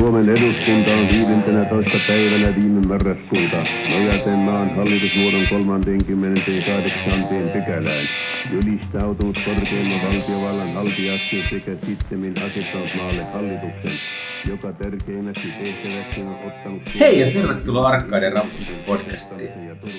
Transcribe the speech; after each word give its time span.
Suomen 0.00 0.28
eduskunta 0.28 0.90
on 0.90 1.08
15. 1.08 1.98
päivänä 2.08 2.54
viime 2.60 2.86
marraskuuta 2.86 3.56
nojaten 3.90 4.38
maan 4.38 4.70
hallitusmuodon 4.76 5.46
38. 5.50 7.24
pykälään 7.52 8.06
ylistautunut 8.52 9.38
korkeimman 9.44 10.00
valtiovallan 10.04 10.72
haltijaksi 10.74 11.42
sekä 11.50 11.86
sittemmin 11.86 12.34
asettanut 12.46 12.88
maalle 12.96 13.24
hallituksen, 13.24 13.98
joka 14.48 14.72
tärkeimmäksi 14.72 15.48
tehtäväksi 15.48 16.22
on 16.22 16.36
ottanut... 16.46 16.82
Hei 17.00 17.20
ja 17.20 17.32
tervetuloa 17.32 17.88
Arkkaiden 17.88 18.32
Rappusen 18.32 18.76
podcastiin. 18.86 19.50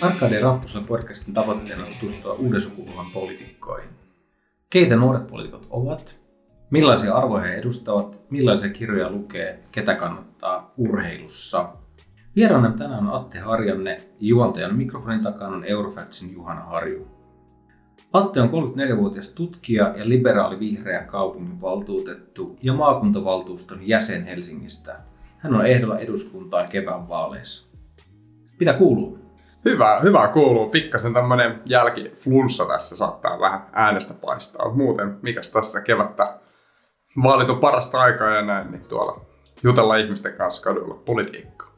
Arkkaiden 0.01 0.41
Rappusen 0.41 0.85
podcastin 0.85 1.33
tavoitteena 1.33 1.85
on 1.85 1.93
tutustua 1.99 2.33
uuden 2.33 2.61
sukupolven 2.61 3.11
poliitikkoihin. 3.13 3.89
Keitä 4.69 4.95
nuoret 4.95 5.27
poliitikot 5.27 5.67
ovat, 5.69 6.20
millaisia 6.71 7.13
arvoja 7.13 7.43
he 7.43 7.55
edustavat, 7.55 8.21
millaisia 8.29 8.69
kirjoja 8.69 9.09
lukee, 9.09 9.59
ketä 9.71 9.95
kannattaa 9.95 10.73
urheilussa. 10.77 11.69
Vieraana 12.35 12.71
tänään 12.71 13.07
on 13.07 13.13
Atte 13.13 13.39
Harjanne, 13.39 13.97
juontajan 14.19 14.75
mikrofonin 14.75 15.23
takana 15.23 15.55
on 15.55 15.65
Eurofactsin 15.65 16.33
Juhana 16.33 16.61
Harju. 16.61 17.07
Atte 18.13 18.41
on 18.41 18.49
34-vuotias 18.49 19.33
tutkija 19.33 19.93
ja 19.97 20.09
liberaali 20.09 20.59
vihreä 20.59 21.03
kaupungin 21.03 21.61
valtuutettu 21.61 22.57
ja 22.61 22.73
maakuntavaltuuston 22.73 23.87
jäsen 23.87 24.25
Helsingistä. 24.25 24.99
Hän 25.37 25.55
on 25.55 25.65
ehdolla 25.65 25.97
eduskuntaan 25.97 26.67
kevään 26.71 27.09
vaaleissa. 27.09 27.71
Mitä 28.59 28.73
kuuluu? 28.73 29.19
Hyvä, 29.65 29.99
hyvä 29.99 30.27
kuuluu. 30.27 30.69
Pikkasen 30.69 31.13
tämmönen 31.13 31.61
jälkiflunssa 31.65 32.65
tässä 32.65 32.95
saattaa 32.95 33.39
vähän 33.39 33.61
äänestä 33.73 34.13
paistaa. 34.13 34.73
Muuten, 34.73 35.17
mikäs 35.21 35.51
tässä 35.51 35.81
kevättä 35.81 36.39
vaalit 37.23 37.49
on 37.49 37.59
parasta 37.59 38.01
aikaa 38.01 38.35
ja 38.35 38.41
näin, 38.41 38.71
niin 38.71 38.87
tuolla 38.89 39.21
jutella 39.63 39.95
ihmisten 39.95 40.33
kanssa 40.33 40.61
kadulla 40.61 40.95
politiikkaa. 41.05 41.71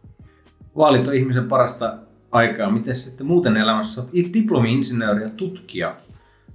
Vaalit 0.78 1.08
on 1.08 1.14
ihmisen 1.14 1.48
parasta 1.48 1.98
aikaa. 2.31 2.70
Miten 2.70 2.95
sitten 2.95 3.28
muuten 3.28 3.58
elämässä 3.58 4.02
olet 4.02 4.34
diplomi-insinööri 4.34 5.23
ja 5.23 5.30
tutkija? 5.30 5.95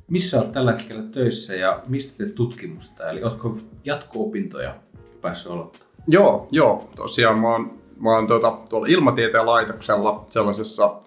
Missä 0.09 0.41
olet 0.41 0.53
tällä 0.53 0.73
hetkellä 0.73 1.03
töissä 1.03 1.55
ja 1.55 1.83
mistä 1.89 2.19
teet 2.19 2.34
tutkimusta? 2.34 3.11
Eli 3.11 3.23
oletko 3.23 3.59
jatko-opintoja 3.84 4.75
päässyt 5.21 5.53
aloittamaan? 5.53 5.89
Joo, 6.06 6.49
joo. 6.51 6.91
Tosiaan 6.97 7.39
mä 7.39 7.49
oon, 7.49 7.79
mä 8.01 8.11
oon 8.11 8.27
tuota, 8.27 8.59
tuolla 8.69 8.87
ilmatieteen 8.91 9.47
laitoksella 9.47 10.27
sellaisessa 10.31 11.01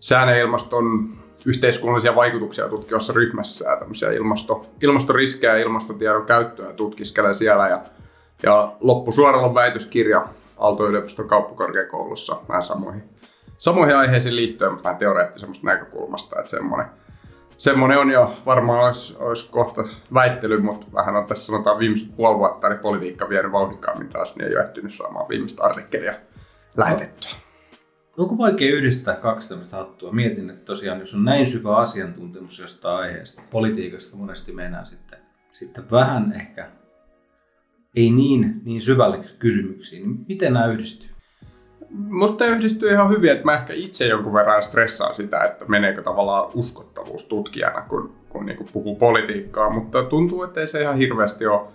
sään 0.00 0.28
ja 0.28 0.36
ilmaston 0.36 1.08
yhteiskunnallisia 1.46 2.14
vaikutuksia 2.14 2.68
tutkivassa 2.68 3.12
ryhmässä 3.12 3.70
ja 3.70 3.76
tämmöisiä 3.76 4.10
ilmasto, 4.12 4.66
ilmastoriskejä 4.82 5.56
ja 5.56 5.62
ilmastotiedon 5.62 6.26
käyttöä 6.26 6.72
tutkiskelen 6.72 7.34
siellä. 7.34 7.68
Ja, 7.68 7.80
ja 8.42 8.72
loppusuoralla 8.80 9.46
on 9.46 9.54
väitöskirja 9.54 10.28
Aalto-yliopiston 10.58 11.28
kauppakorkeakoulussa 11.28 12.36
vähän 12.48 12.62
samoihin, 12.62 13.02
samoihin 13.58 13.96
aiheisiin 13.96 14.36
liittyen 14.36 14.82
vähän 14.84 14.96
teoreettisemmasta 14.96 15.66
näkökulmasta, 15.66 16.38
että 16.38 16.50
semmoinen, 16.50 16.86
semmoinen 17.56 17.98
on 17.98 18.10
jo 18.10 18.34
varmaan 18.46 18.86
olisi, 18.86 19.16
olisi 19.18 19.48
kohta 19.50 19.84
väittely, 20.14 20.60
mutta 20.60 20.86
vähän 20.94 21.16
on 21.16 21.26
tässä 21.26 21.46
sanotaan 21.46 21.78
viimeiset 21.78 22.16
puoli 22.16 22.38
vuotta 22.38 22.68
niin 22.68 22.78
politiikka 22.78 23.28
vienyt 23.28 23.52
vauhdikkaammin 23.52 24.08
taas, 24.08 24.36
niin 24.36 24.48
ei 24.48 24.56
ole 24.56 24.64
ehtinyt 24.64 24.94
saamaan 24.94 25.28
viimeistä 25.28 25.64
artikkelia 25.64 26.14
lähetettyä. 26.76 27.43
Onko 28.18 28.38
vaikea 28.38 28.74
yhdistää 28.74 29.16
kaksi 29.16 29.48
tämmöistä 29.48 29.76
hattua? 29.76 30.12
Mietin, 30.12 30.50
että 30.50 30.64
tosiaan 30.64 31.00
jos 31.00 31.14
on 31.14 31.24
näin 31.24 31.46
syvä 31.46 31.76
asiantuntemus 31.76 32.58
jostain 32.58 32.96
aiheesta, 32.96 33.42
politiikasta 33.50 34.16
monesti 34.16 34.52
mennään 34.52 34.86
sitten, 34.86 35.18
sitten 35.52 35.90
vähän 35.90 36.32
ehkä 36.32 36.68
ei 37.96 38.10
niin, 38.10 38.60
niin 38.64 38.80
syvälle 38.80 39.24
kysymyksiin, 39.38 40.02
niin 40.02 40.24
miten 40.28 40.52
nämä 40.52 40.66
yhdistyy? 40.66 41.10
Musta 41.90 42.46
yhdistyy 42.46 42.92
ihan 42.92 43.10
hyvin, 43.10 43.32
että 43.32 43.44
mä 43.44 43.54
ehkä 43.54 43.72
itse 43.72 44.06
jonkun 44.06 44.32
verran 44.32 44.62
stressaan 44.62 45.14
sitä, 45.14 45.44
että 45.44 45.64
meneekö 45.68 46.02
tavallaan 46.02 46.50
uskottavuus 46.54 47.24
tutkijana, 47.24 47.80
kun, 47.82 48.14
kun 48.28 48.46
niin 48.46 48.68
puhuu 48.72 48.96
politiikkaa, 48.96 49.70
mutta 49.70 50.02
tuntuu, 50.02 50.42
että 50.42 50.60
ei 50.60 50.66
se 50.66 50.82
ihan 50.82 50.96
hirveästi 50.96 51.46
ole, 51.46 51.68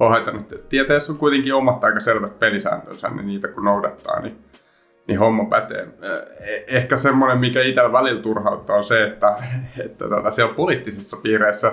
haitannut. 0.00 0.68
Tieteessä 0.68 1.12
on 1.12 1.18
kuitenkin 1.18 1.54
omat 1.54 1.84
aika 1.84 2.00
selvät 2.00 2.38
pelisääntönsä, 2.38 3.08
niin 3.08 3.26
niitä 3.26 3.48
kun 3.48 3.64
noudattaa, 3.64 4.20
niin 4.20 4.38
niin 5.06 5.18
homma 5.18 5.44
pätee. 5.44 5.88
Eh, 6.02 6.64
ehkä 6.66 6.96
semmoinen, 6.96 7.38
mikä 7.38 7.62
itsellä 7.62 7.92
välillä 7.92 8.22
turhauttaa, 8.22 8.76
on 8.76 8.84
se, 8.84 9.04
että, 9.04 9.34
että 9.84 10.08
tota, 10.08 10.30
siellä 10.30 10.54
poliittisissa 10.54 11.16
piireissä 11.16 11.72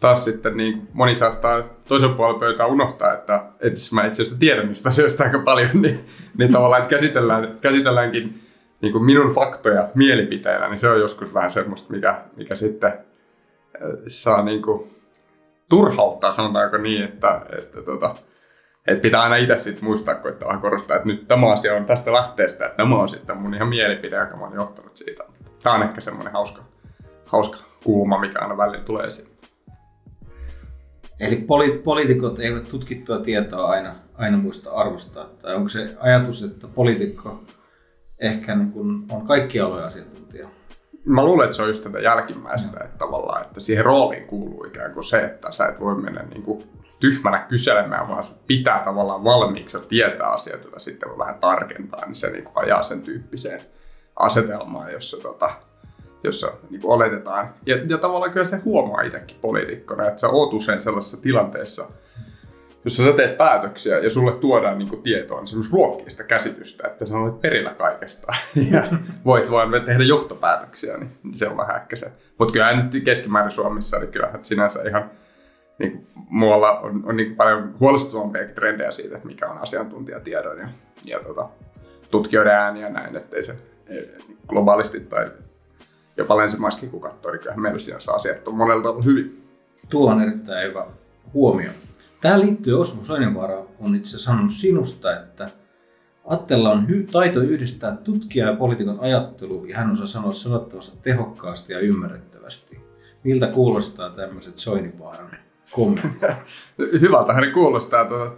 taas 0.00 0.24
sitten 0.24 0.56
niin 0.56 0.88
moni 0.92 1.16
saattaa 1.16 1.62
toisen 1.88 2.14
puolen 2.14 2.40
pöytää 2.40 2.66
unohtaa, 2.66 3.12
että, 3.12 3.44
että 3.60 3.80
mä 3.92 4.06
itse 4.06 4.22
asiassa 4.22 4.38
tiedän 4.38 4.68
mistä 4.68 4.88
asioista 4.88 5.24
aika 5.24 5.38
paljon, 5.38 5.82
niin, 5.82 6.04
niin 6.38 6.52
tavallaan, 6.52 6.82
että 6.82 6.96
käsitellään, 6.96 7.58
käsitelläänkin 7.60 8.42
niin 8.80 8.92
kuin 8.92 9.04
minun 9.04 9.34
faktoja 9.34 9.88
mielipiteillä, 9.94 10.68
niin 10.68 10.78
se 10.78 10.88
on 10.88 11.00
joskus 11.00 11.34
vähän 11.34 11.50
semmoista, 11.50 11.92
mikä, 11.92 12.22
mikä 12.36 12.54
sitten 12.54 12.92
saa 14.08 14.42
niin 14.42 14.62
kuin 14.62 14.96
turhauttaa, 15.68 16.30
sanotaanko 16.30 16.76
niin, 16.76 17.04
että, 17.04 17.40
että 17.58 17.82
tota, 17.82 18.14
et 18.86 19.02
pitää 19.02 19.22
aina 19.22 19.36
itse 19.36 19.56
sitten 19.56 19.84
muistaa 19.84 20.14
koittaa 20.14 20.58
korostaa, 20.58 20.96
että 20.96 21.08
nyt 21.08 21.28
tämä 21.28 21.52
asia 21.52 21.74
on 21.74 21.84
tästä 21.84 22.12
lähteestä, 22.12 22.66
että 22.66 22.76
tämä 22.76 22.96
on 22.96 23.08
sitten 23.08 23.36
mun 23.36 23.54
ihan 23.54 23.68
mielipide, 23.68 24.16
joka 24.16 24.36
mä 24.36 24.42
oon 24.42 24.54
johtanut 24.54 24.96
siitä. 24.96 25.24
Tämä 25.62 25.74
on 25.74 25.82
ehkä 25.82 26.00
semmoinen 26.00 26.32
hauska, 26.32 26.62
hauska 27.26 27.58
kulma, 27.84 28.18
mikä 28.18 28.38
aina 28.40 28.56
välillä 28.56 28.84
tulee 28.84 29.06
esiin. 29.06 29.28
Eli 31.20 31.36
poli- 31.36 31.82
poliitikot 31.84 32.40
eivät 32.40 32.68
tutkittua 32.68 33.18
tietoa 33.18 33.66
aina, 33.66 33.94
aina 34.14 34.36
muista 34.36 34.70
arvostaa. 34.70 35.28
Tai 35.42 35.54
onko 35.54 35.68
se 35.68 35.96
ajatus, 36.00 36.42
että 36.42 36.68
poliitikko 36.68 37.42
ehkä 38.18 38.54
niin 38.54 38.72
kun 38.72 39.06
on 39.10 39.26
kaikki 39.26 39.60
alojen 39.60 39.86
asiantuntija? 39.86 40.48
Mä 41.04 41.24
luulen, 41.24 41.44
että 41.44 41.56
se 41.56 41.62
on 41.62 41.68
just 41.68 41.84
tätä 41.84 42.00
jälkimmäistä, 42.00 42.84
että 42.84 42.98
tavallaan, 42.98 43.42
että 43.42 43.60
siihen 43.60 43.84
rooliin 43.84 44.26
kuuluu 44.26 44.64
ikään 44.64 44.92
kuin 44.92 45.04
se, 45.04 45.24
että 45.24 45.52
sä 45.52 45.66
et 45.66 45.80
voi 45.80 45.94
mennä 45.94 46.22
niin 46.22 46.42
kuin 46.42 46.64
tyhmänä 47.02 47.38
kyselemään, 47.38 48.08
vaan 48.08 48.24
pitää 48.46 48.82
tavallaan 48.84 49.24
valmiiksi 49.24 49.78
tietää 49.88 50.26
asioita, 50.26 50.64
joita 50.64 50.80
sitten 50.80 51.08
voi 51.08 51.18
vähän 51.18 51.38
tarkentaa, 51.40 52.06
niin 52.06 52.14
se 52.14 52.30
niin 52.30 52.44
kuin 52.44 52.64
ajaa 52.64 52.82
sen 52.82 53.02
tyyppiseen 53.02 53.60
asetelmaan, 54.16 54.92
jossa, 54.92 55.16
tota, 55.22 55.50
jossa 56.24 56.52
niin 56.70 56.80
kuin 56.80 56.92
oletetaan. 56.92 57.54
Ja, 57.66 57.76
ja 57.88 57.98
tavallaan 57.98 58.32
kyllä 58.32 58.44
se 58.44 58.56
huomaa 58.56 59.02
itsekin 59.02 59.36
poliitikkona, 59.40 60.08
että 60.08 60.20
sä 60.20 60.28
oot 60.28 60.52
usein 60.52 60.82
sellaisessa 60.82 61.22
tilanteessa, 61.22 61.88
jossa 62.84 63.04
sä 63.04 63.12
teet 63.12 63.36
päätöksiä 63.38 63.98
ja 63.98 64.10
sulle 64.10 64.34
tuodaan 64.34 64.78
niin 64.78 65.02
tietoa, 65.02 65.40
niin 65.40 65.48
se 65.64 65.70
ruokkii 65.72 66.10
sitä 66.10 66.24
käsitystä, 66.24 66.86
että 66.86 67.06
sä 67.06 67.14
olet 67.14 67.40
perillä 67.40 67.74
kaikesta 67.74 68.32
ja 68.72 68.84
voit 69.24 69.50
vaan 69.50 69.84
tehdä 69.84 70.04
johtopäätöksiä, 70.04 70.96
niin 70.96 71.38
se 71.38 71.48
on 71.48 71.56
vähän 71.56 71.76
ehkä 71.76 71.96
se. 71.96 72.12
Mutta 72.38 72.52
kyllä 72.52 72.82
nyt 72.82 73.04
keskimäärin 73.04 73.50
Suomessa, 73.50 73.98
niin 73.98 74.12
kyllähän 74.12 74.44
sinänsä 74.44 74.82
ihan 74.88 75.10
niin 75.78 76.06
muualla 76.14 76.80
on, 76.80 77.02
on 77.06 77.16
niin 77.16 77.36
paljon 77.36 77.74
huolestuttavampia 77.80 78.48
trendejä 78.48 78.90
siitä, 78.90 79.16
että 79.16 79.28
mikä 79.28 79.50
on 79.50 79.58
asiantuntijatiedon 79.58 80.58
ja, 80.58 80.68
ja 81.04 81.20
tota, 81.20 81.48
tutkijoiden 82.10 82.76
ja 82.76 82.88
näin, 82.88 83.16
ettei 83.16 83.44
se 83.44 83.54
ei, 83.86 84.08
globaalisti 84.48 85.00
tai 85.00 85.30
jopa 86.16 86.36
länsimaiskin 86.36 86.90
kun 86.90 87.00
katsoo, 87.00 87.32
niin 87.32 87.40
kyllähän 87.40 87.62
meillä 87.62 87.78
siinä 87.78 87.98
asiat 88.14 88.48
on 88.48 88.54
monella 88.54 88.82
tavalla 88.82 89.04
hyvin. 89.04 89.48
Tuo 89.88 90.10
on 90.10 90.22
erittäin 90.22 90.68
hyvä 90.68 90.86
huomio. 91.34 91.70
Tähän 92.20 92.40
liittyy 92.40 92.80
Osmo 92.80 93.04
Soininvaara 93.04 93.64
on 93.80 93.94
itse 93.94 94.18
sanonut 94.18 94.52
sinusta, 94.52 95.20
että 95.20 95.50
Attella 96.24 96.70
on 96.70 96.86
hy- 96.88 97.10
taito 97.12 97.40
yhdistää 97.40 97.96
tutkija 97.96 98.46
ja 98.46 98.56
poliitikon 98.56 99.00
ajattelu 99.00 99.64
ja 99.64 99.76
hän 99.76 99.92
osaa 99.92 100.06
sanoa 100.06 100.32
sanottavasti 100.32 100.98
tehokkaasti 101.02 101.72
ja 101.72 101.78
ymmärrettävästi. 101.78 102.80
Miltä 103.24 103.46
kuulostaa 103.46 104.10
tämmöiset 104.10 104.58
Soininvaaran 104.58 105.30
kommentteja. 105.72 106.36
Hyvältä 107.00 107.32
hän 107.32 107.52
kuulostaa, 107.52 108.04
tuota, 108.04 108.32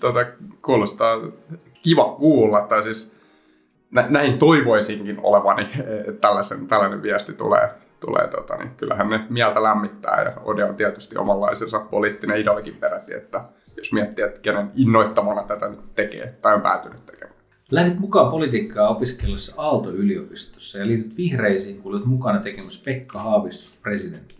tuota, 0.00 0.26
kuulostaa 0.62 1.20
kiva 1.82 2.04
kuulla, 2.04 2.60
tai 2.60 2.82
siis 2.82 3.16
nä, 3.90 4.06
näin 4.08 4.38
toivoisinkin 4.38 5.20
olevani, 5.22 5.62
että 6.08 6.20
tällaisen, 6.20 6.66
tällainen 6.66 7.02
viesti 7.02 7.32
tulee. 7.32 7.70
tulee 8.00 8.28
tota, 8.28 8.56
niin 8.56 8.70
kyllähän 8.76 9.10
ne 9.10 9.20
mieltä 9.30 9.62
lämmittää 9.62 10.22
ja 10.22 10.32
Ode 10.44 10.64
on 10.64 10.74
tietysti 10.74 11.18
omanlaisensa 11.18 11.80
poliittinen 11.80 12.40
idolikin 12.40 12.76
peräti, 12.80 13.14
että 13.14 13.44
jos 13.76 13.92
miettii, 13.92 14.24
että 14.24 14.40
kenen 14.40 14.70
innoittamana 14.74 15.42
tätä 15.42 15.68
nyt 15.68 15.94
tekee 15.94 16.34
tai 16.42 16.54
on 16.54 16.60
päätynyt 16.60 17.06
tekemään. 17.06 17.36
Lähdit 17.70 17.98
mukaan 17.98 18.30
politiikkaa 18.30 18.88
opiskellessa 18.88 19.54
Aalto-yliopistossa 19.56 20.78
ja 20.78 20.86
liityt 20.86 21.16
vihreisiin, 21.16 21.82
kun 21.82 21.94
olet 21.94 22.04
mukana 22.04 22.38
tekemässä 22.38 22.82
Pekka 22.84 23.18
Haavistosta 23.18 23.78
presidenttiä. 23.82 24.35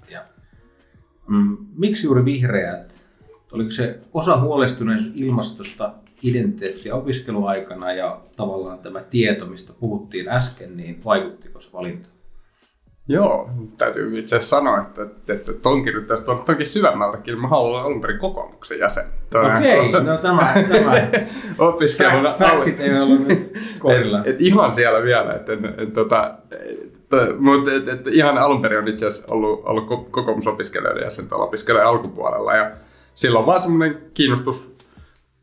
Mm, 1.28 1.56
miksi 1.76 2.06
juuri 2.06 2.24
vihreät? 2.24 3.06
Oliko 3.52 3.70
se 3.70 3.98
osa 4.14 4.40
huolestuneisuus 4.40 5.12
ilmastosta 5.14 5.92
identiteetti- 6.22 6.88
ja 6.88 6.94
opiskeluaikana 6.94 7.92
ja 7.92 8.20
tavallaan 8.36 8.78
tämä 8.78 9.00
tieto, 9.00 9.46
mistä 9.46 9.72
puhuttiin 9.80 10.28
äsken, 10.28 10.76
niin 10.76 11.04
vaikuttiko 11.04 11.60
se 11.60 11.72
valinta? 11.72 12.08
Joo, 13.08 13.50
täytyy 13.78 14.18
itse 14.18 14.36
asiassa 14.36 14.56
sanoa, 14.56 14.80
että, 14.80 15.02
että, 15.02 15.32
että 15.32 15.52
tonkin 15.52 15.94
nyt 15.94 16.06
tästä 16.06 16.32
on 16.32 16.42
tonkin 16.46 16.66
syvemmältäkin. 16.66 17.40
Mä 17.40 17.48
haluan 17.48 17.70
olla 17.70 17.82
alun 17.82 18.00
perin 18.00 18.18
kokoomuksen 18.18 18.78
jäsen. 18.78 19.04
Okei, 19.56 19.88
okay, 19.88 20.02
no 20.02 20.16
tämä, 20.16 20.54
tämä. 20.72 21.06
opiskeluna. 21.68 22.32
Fact, 22.32 22.80
ei 22.80 23.00
ollut 23.00 23.28
nyt 23.28 23.52
kohdilla. 23.78 24.18
Et, 24.24 24.26
et 24.26 24.40
ihan 24.40 24.74
siellä 24.74 25.02
vielä, 25.02 25.32
että 25.34 25.52
et, 25.52 25.60
et, 25.78 25.92
tota, 25.92 26.34
mutta 27.38 27.72
et, 27.74 27.88
et, 27.88 28.06
ihan 28.06 28.38
alun 28.38 28.62
perin 28.62 28.78
on 28.78 28.88
itse 28.88 29.06
asiassa 29.06 29.34
ollut, 29.34 29.62
ollut 29.64 30.10
kokoomusopiskelijoiden 30.10 31.04
jäsen 31.04 31.28
tuolla 31.28 31.44
opiskelijan 31.44 31.86
alkupuolella 31.86 32.56
ja 32.56 32.70
silloin 33.14 33.46
vaan 33.46 33.60
semmoinen 33.60 33.98
kiinnostus 34.14 34.76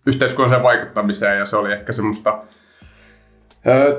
yhteiskunnalliseen 0.06 0.64
vaikuttamiseen 0.64 1.40
ja 1.40 1.46
se 1.46 1.58
oli 1.58 1.74
ehkä 1.74 1.94
semmoista 1.94 2.40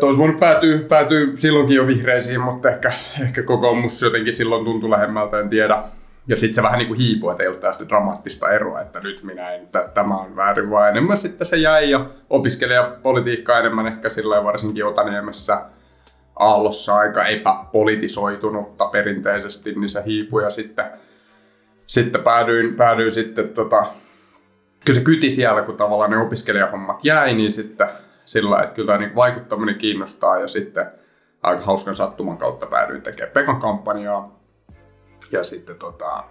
Tois 0.00 0.19
voinut 0.19 0.40
päätyä, 0.40 0.78
päätyä 0.88 1.26
silloinkin 1.34 1.76
jo 1.76 1.87
vihreisiin, 1.87 2.40
mutta 2.40 2.69
ehkä, 2.69 2.93
ehkä 3.22 3.43
kokoomus 3.43 4.02
jotenkin 4.02 4.34
silloin 4.34 4.64
tuntui 4.64 4.90
lähemmältä, 4.90 5.40
en 5.40 5.49
tiedä. 5.49 5.82
Ja 6.28 6.37
sitten 6.37 6.55
se 6.55 6.62
vähän 6.62 6.78
niin 6.78 6.88
kuin 6.88 6.99
hiipui, 6.99 7.32
että 7.32 7.43
ei 7.43 7.49
ollut 7.49 7.61
tästä 7.61 7.88
dramaattista 7.88 8.50
eroa, 8.50 8.81
että 8.81 9.00
nyt 9.00 9.22
minä 9.22 9.50
en, 9.50 9.62
että 9.62 9.88
tämä 9.94 10.16
on 10.16 10.37
väärin, 10.37 10.70
vaan 10.70 10.90
enemmän 10.90 11.19
sitten 11.19 11.46
se 11.46 11.56
jäi 11.56 11.90
ja 11.90 12.06
opiskelijapolitiikka 12.31 13.58
enemmän 13.58 13.87
ehkä 13.87 14.11
sillä 14.11 14.44
varsinkin 14.44 14.87
Otaniemessä 14.87 15.61
Aallossa 16.36 16.96
aika 16.96 17.26
epäpolitisoitunutta 17.26 18.86
perinteisesti, 18.86 19.72
niin 19.72 19.90
se 19.90 20.02
hiipui 20.06 20.42
ja 20.42 20.50
sitten, 20.50 20.84
sitten 21.86 22.22
päädyin, 22.22 22.75
päädyin 22.75 23.12
sitten 23.12 23.48
tota, 23.48 23.86
kyllä 24.84 24.98
se 24.98 25.04
kyti 25.04 25.31
siellä, 25.31 25.62
kun 25.62 25.76
tavallaan 25.76 26.10
ne 26.10 26.16
opiskelijahommat 26.16 27.04
jäi, 27.04 27.34
niin 27.34 27.52
sitten 27.52 27.88
sillä 28.25 28.62
että 28.62 28.75
kyllä 28.75 28.98
niin 28.98 29.14
vaikuttaminen 29.14 29.78
kiinnostaa 29.78 30.38
ja 30.38 30.48
sitten 30.48 30.86
aika 31.42 31.64
hauskan 31.64 31.94
sattuman 31.94 32.38
kautta 32.38 32.66
päädyin 32.66 33.02
tekemään 33.02 33.32
Pekan 33.32 33.60
kampanjaa. 33.60 34.40
Ja 35.32 35.44
sitten 35.44 35.76
tota, 35.78 36.25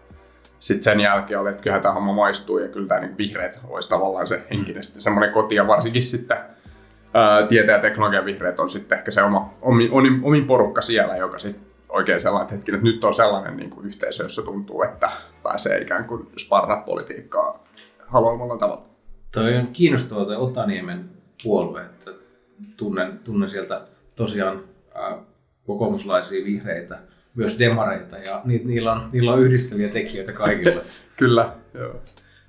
sit 0.60 0.84
sen 0.84 1.00
jälkeen 1.00 1.40
oli, 1.40 1.50
että 1.50 1.64
kyllä 1.64 1.80
tämä 1.80 1.94
homma 1.94 2.14
maistuu 2.14 2.58
ja 2.58 2.68
kyllä 2.68 2.88
tämä 2.88 3.02
niin 3.02 3.18
vihreät 3.18 3.60
olisi 3.70 3.90
tavallaan 3.90 4.28
se 4.28 4.44
henkinen 4.50 4.84
sitten 4.84 5.04
semmoinen 5.04 5.34
koti 5.34 5.56
ja 5.56 5.68
varsinkin 5.68 6.02
sitten 6.02 6.38
ää, 7.14 7.48
tieteen 7.48 7.76
ja 7.76 7.82
teknologian 7.82 8.26
vihreät 8.26 8.60
on 8.60 8.70
sitten 8.70 8.98
ehkä 8.98 9.12
se 9.12 9.24
oma, 9.24 9.54
omin, 9.62 9.92
omin, 9.92 10.20
omin 10.24 10.46
porukka 10.46 10.82
siellä, 10.82 11.18
joka 11.18 11.40
sitten 11.40 11.66
oikein 11.90 12.22
sellainen 12.22 12.52
hetki, 12.52 12.72
että 12.72 12.86
nyt 12.86 13.04
on 13.04 13.14
sellainen 13.14 13.58
niin 13.58 13.70
kuin 13.70 13.86
yhteisö, 13.86 14.24
jossa 14.24 14.42
tuntuu, 14.42 14.84
että 14.84 15.12
pääsee 15.44 15.82
ikään 15.82 16.06
kuin 16.06 16.28
sparraa 16.38 16.82
politiikkaa 16.82 17.64
haluamalla 18.08 18.58
tavalla. 18.58 18.86
Toi 19.32 19.58
on 19.58 19.68
kiinnostavaa 19.68 20.26
toi 20.26 20.36
Otaniemen 20.36 21.10
puolue. 21.44 21.82
Että 21.82 22.12
tunnen, 22.78 23.20
tunnen 23.20 23.50
sieltä 23.50 23.82
tosiaan 24.16 24.64
ää, 24.96 25.18
kokoomuslaisia 25.68 26.46
vihreitä, 26.46 27.00
myös 27.36 27.60
demareita 27.60 28.18
ja 28.18 28.42
ni, 28.46 28.62
niillä, 28.66 28.94
on, 28.94 29.10
niillä 29.12 29.34
on 29.34 29.40
yhdistäviä 29.40 29.90
tekijöitä 29.90 30.32
kaikille. 30.32 30.82
Kyllä, 31.20 31.54
joo. 31.74 31.96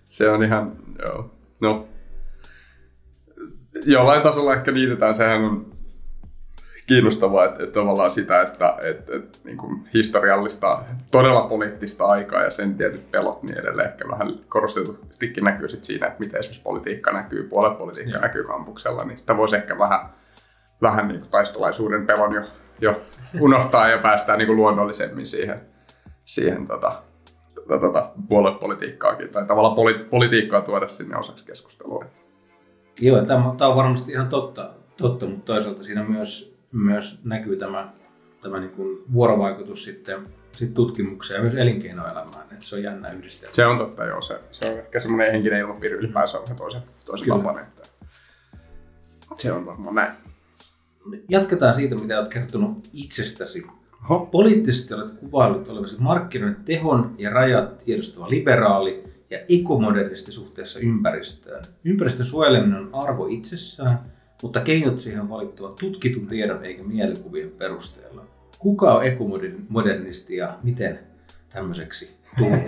Se 0.08 0.30
on 0.30 0.44
ihan, 0.44 0.72
joo. 1.02 1.30
No, 1.60 1.88
jollain 3.84 4.22
tasolla 4.22 4.54
ehkä 4.54 4.74
liitetään, 4.74 5.14
sehän 5.14 5.44
on 5.44 5.74
kiinnostavaa, 6.86 7.44
että, 7.44 7.62
että 7.62 7.80
tavallaan 7.80 8.10
sitä, 8.10 8.42
että, 8.42 8.76
että, 8.82 9.16
että 9.16 9.38
niin 9.44 9.56
kuin 9.56 9.88
historiallista, 9.94 10.82
todella 11.10 11.48
poliittista 11.48 12.06
aikaa 12.06 12.42
ja 12.42 12.50
sen 12.50 12.74
tietyt 12.74 13.10
pelot 13.10 13.42
niin 13.42 13.58
edelleen 13.58 13.88
ehkä 13.88 14.08
vähän 14.08 14.28
korostetustikin 14.48 15.44
näkyy 15.44 15.68
sit 15.68 15.84
siinä, 15.84 16.06
että 16.06 16.20
miten 16.20 16.40
esimerkiksi 16.40 16.62
politiikka 16.62 17.12
näkyy, 17.12 17.42
puoluepolitiikka 17.42 18.18
näkyy 18.18 18.44
kampuksella, 18.44 19.04
niin 19.04 19.18
sitä 19.18 19.36
voisi 19.36 19.56
ehkä 19.56 19.78
vähän, 19.78 20.00
vähän 20.82 21.08
niin 21.08 21.20
kuin 21.20 21.30
taistolaisuuden 21.30 22.06
pelon 22.06 22.34
jo, 22.34 22.42
jo 22.80 23.00
unohtaa 23.40 23.88
ja 23.88 23.98
päästään 23.98 24.38
niin 24.38 24.46
kuin 24.46 24.56
luonnollisemmin 24.56 25.26
siihen, 25.26 25.60
siihen 26.24 26.66
tota, 26.66 27.02
tota, 27.54 27.78
tota, 27.78 28.10
puoluepolitiikkaakin 28.28 29.28
tai 29.28 29.46
tavallaan 29.46 29.74
poli, 29.74 29.94
politiikkaa 29.94 30.60
tuoda 30.60 30.88
sinne 30.88 31.16
osaksi 31.16 31.46
keskustelua. 31.46 32.04
Joo, 33.00 33.24
tämä, 33.24 33.54
tämä 33.58 33.70
on 33.70 33.76
varmasti 33.76 34.12
ihan 34.12 34.28
totta, 34.28 34.70
totta 34.96 35.26
mutta 35.26 35.44
toisaalta 35.44 35.82
siinä 35.82 36.04
myös 36.04 36.54
myös 36.74 37.20
näkyy 37.24 37.56
tämä, 37.56 37.92
tämä 38.42 38.60
niin 38.60 38.70
kuin 38.70 39.04
vuorovaikutus 39.12 39.84
sitten, 39.84 40.26
sitten 40.52 40.74
tutkimukseen 40.74 41.38
ja 41.38 41.42
myös 41.42 41.54
elinkeinoelämään. 41.54 42.42
Että 42.42 42.64
se 42.64 42.76
on 42.76 42.82
jännä 42.82 43.10
yhdistää. 43.10 43.50
Se 43.52 43.66
on 43.66 43.78
totta, 43.78 44.04
joo. 44.04 44.22
Se, 44.22 44.40
se 44.50 44.72
on 44.72 44.78
ehkä 44.78 45.00
semmoinen 45.00 45.32
henkinen 45.32 45.60
ilmapiiri 45.60 45.96
ylipäänsä 45.96 46.38
on 46.38 46.56
toisen, 46.56 46.82
toisen 47.04 47.28
vapainen. 47.28 47.64
Että 47.64 47.88
se 49.36 49.52
on 49.52 49.66
varmaan 49.66 49.94
näin. 49.94 50.12
Jatketaan 51.28 51.74
siitä, 51.74 51.94
mitä 51.94 52.18
olet 52.18 52.32
kertonut 52.32 52.88
itsestäsi. 52.92 53.66
Oho. 54.04 54.26
Poliittisesti 54.26 54.94
olet 54.94 55.14
kuvaillut 55.20 55.68
olevasi 55.68 55.96
markkinoiden 55.98 56.64
tehon 56.64 57.14
ja 57.18 57.30
rajat 57.30 57.78
tiedostava 57.78 58.30
liberaali 58.30 59.04
ja 59.34 59.40
ekomodernisti 59.48 60.32
suhteessa 60.32 60.80
ympäristöön. 60.80 61.64
Ympäristön 61.84 62.26
suojeleminen 62.26 62.78
on 62.78 62.90
arvo 62.92 63.26
itsessään, 63.26 63.98
mutta 64.42 64.60
keinot 64.60 64.98
siihen 64.98 65.20
on 65.20 65.30
valittava 65.30 65.74
tutkitun 65.80 66.26
tiedon 66.26 66.64
eikä 66.64 66.82
mielikuvien 66.82 67.50
perusteella. 67.50 68.22
Kuka 68.58 68.94
on 68.94 69.04
ekomodernisti 69.04 70.36
ja 70.36 70.58
miten 70.62 70.98
tämmöiseksi 71.50 72.16
tullaan? 72.38 72.62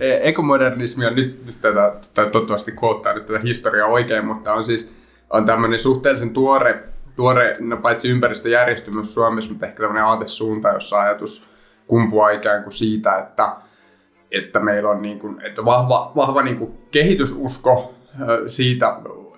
Ekomodernismi 0.22 1.06
on 1.06 1.14
nyt, 1.14 1.46
nyt 1.46 1.60
tätä, 1.60 1.94
tai 2.14 2.30
toivottavasti 2.30 2.72
koottaa 2.72 3.14
nyt 3.14 3.26
tätä 3.26 3.38
historiaa 3.38 3.88
oikein, 3.88 4.26
mutta 4.26 4.52
on 4.52 4.64
siis 4.64 4.94
on 5.30 5.46
tämmöinen 5.46 5.80
suhteellisen 5.80 6.30
tuore, 6.30 6.84
tuore 7.16 7.56
no 7.60 7.76
paitsi 7.76 8.08
ympäristöjärjestymys 8.08 9.14
Suomessa, 9.14 9.50
mutta 9.50 9.66
ehkä 9.66 9.80
tämmöinen 9.80 10.04
aatesuunta, 10.04 10.68
jossa 10.68 11.00
ajatus 11.00 11.48
kumpuaa 11.86 12.30
ikään 12.30 12.62
kuin 12.62 12.72
siitä, 12.72 13.18
että, 13.18 13.56
että 14.38 14.60
meillä 14.60 14.90
on 14.90 15.02
niin 15.02 15.18
kuin, 15.18 15.40
että 15.46 15.64
vahva, 15.64 16.12
vahva 16.16 16.42
niin 16.42 16.58
kuin 16.58 16.78
kehitysusko 16.90 17.94
siitä 18.46 18.96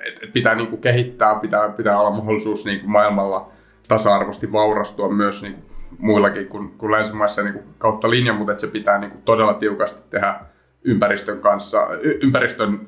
että 0.09 0.21
et 0.25 0.33
pitää 0.33 0.55
niinku 0.55 0.77
kehittää, 0.77 1.35
pitää, 1.35 1.69
pitää 1.69 2.01
olla 2.01 2.11
mahdollisuus 2.11 2.65
niinku 2.65 2.89
maailmalla 2.89 3.51
tasa-arvoisesti 3.89 4.53
vaurastua 4.53 5.09
myös 5.09 5.43
niinku 5.43 5.61
muillakin 5.99 6.49
kuin, 6.49 6.71
kuin 6.79 6.93
länsimaissa 6.93 7.43
niinku 7.43 7.63
kautta 7.79 8.11
linjan, 8.11 8.37
mutta 8.37 8.53
että 8.53 8.61
se 8.61 8.67
pitää 8.67 8.99
niinku 8.99 9.19
todella 9.25 9.55
tiukasti 9.55 10.03
tehdä 10.11 10.41
ympäristön 10.85 11.39
kanssa, 11.39 11.89
ympäristön 12.03 12.81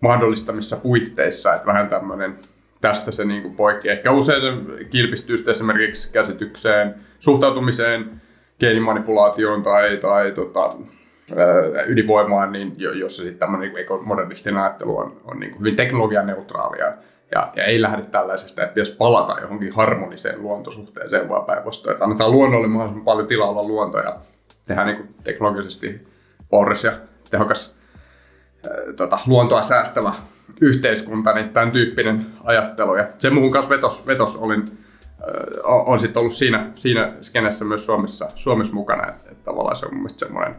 mahdollistamissa 0.00 0.76
puitteissa, 0.76 1.54
että 1.54 1.66
vähän 1.66 1.88
tämmöinen 1.88 2.38
tästä 2.80 3.12
se 3.12 3.24
niinku 3.24 3.50
poikkeaa. 3.50 3.92
Ehkä 3.92 4.12
usein 4.12 4.40
se 4.40 4.84
kilpistyy 4.84 5.36
esimerkiksi 5.48 6.12
käsitykseen, 6.12 6.94
suhtautumiseen, 7.20 8.22
geenimanipulaatioon 8.60 9.62
tai, 9.62 9.96
tai 9.96 10.32
tota, 10.32 10.76
ydinvoimaan, 11.86 12.52
niin 12.52 12.74
jossa 12.78 13.22
sitten 13.22 13.38
tämmöinen 13.38 13.74
niin 13.74 13.86
modernistinen 14.04 14.62
ajattelu 14.62 14.98
on, 14.98 15.20
on 15.24 15.40
niin 15.40 15.58
hyvin 15.58 15.76
teknologianeutraalia. 15.76 16.92
Ja, 17.30 17.52
ja 17.56 17.64
ei 17.64 17.82
lähde 17.82 18.02
tällaisesta, 18.02 18.62
että 18.62 18.74
pitäisi 18.74 18.96
palata 18.96 19.40
johonkin 19.40 19.74
harmoniseen 19.74 20.42
luontosuhteeseen, 20.42 21.28
vaan 21.28 21.44
päinvastoin, 21.44 21.92
että 21.92 22.04
annetaan 22.04 22.32
luonnolle 22.32 22.66
mahdollisimman 22.66 23.04
paljon 23.04 23.26
tilaa 23.26 23.48
olla 23.48 23.62
luonto 23.62 23.98
ja 23.98 24.18
tehdään 24.66 24.86
niin 24.86 25.14
teknologisesti 25.24 26.06
porras 26.48 26.84
ja 26.84 26.92
tehokas 27.30 27.76
äh, 28.66 28.94
tota, 28.96 29.18
luontoa 29.26 29.62
säästävä 29.62 30.14
yhteiskunta, 30.60 31.32
niin 31.32 31.48
tämän 31.48 31.70
tyyppinen 31.70 32.26
ajattelu. 32.44 32.94
Ja 32.94 33.06
se 33.18 33.30
muuhun 33.30 33.50
kanssa 33.50 33.70
vetos, 33.70 34.06
vetos 34.06 34.36
olin, 34.36 34.62
äh, 34.62 35.64
on 35.64 36.00
sitten 36.00 36.20
ollut 36.20 36.34
siinä, 36.34 36.70
siinä 36.74 37.12
skenessä 37.20 37.64
myös 37.64 37.86
Suomessa, 37.86 38.30
Suomessa 38.34 38.74
mukana, 38.74 39.08
että, 39.08 39.30
että 39.30 39.44
tavallaan 39.44 39.76
se 39.76 39.86
on 39.86 39.94
mun 39.94 40.02
mielestä 40.02 40.26
semmoinen 40.26 40.56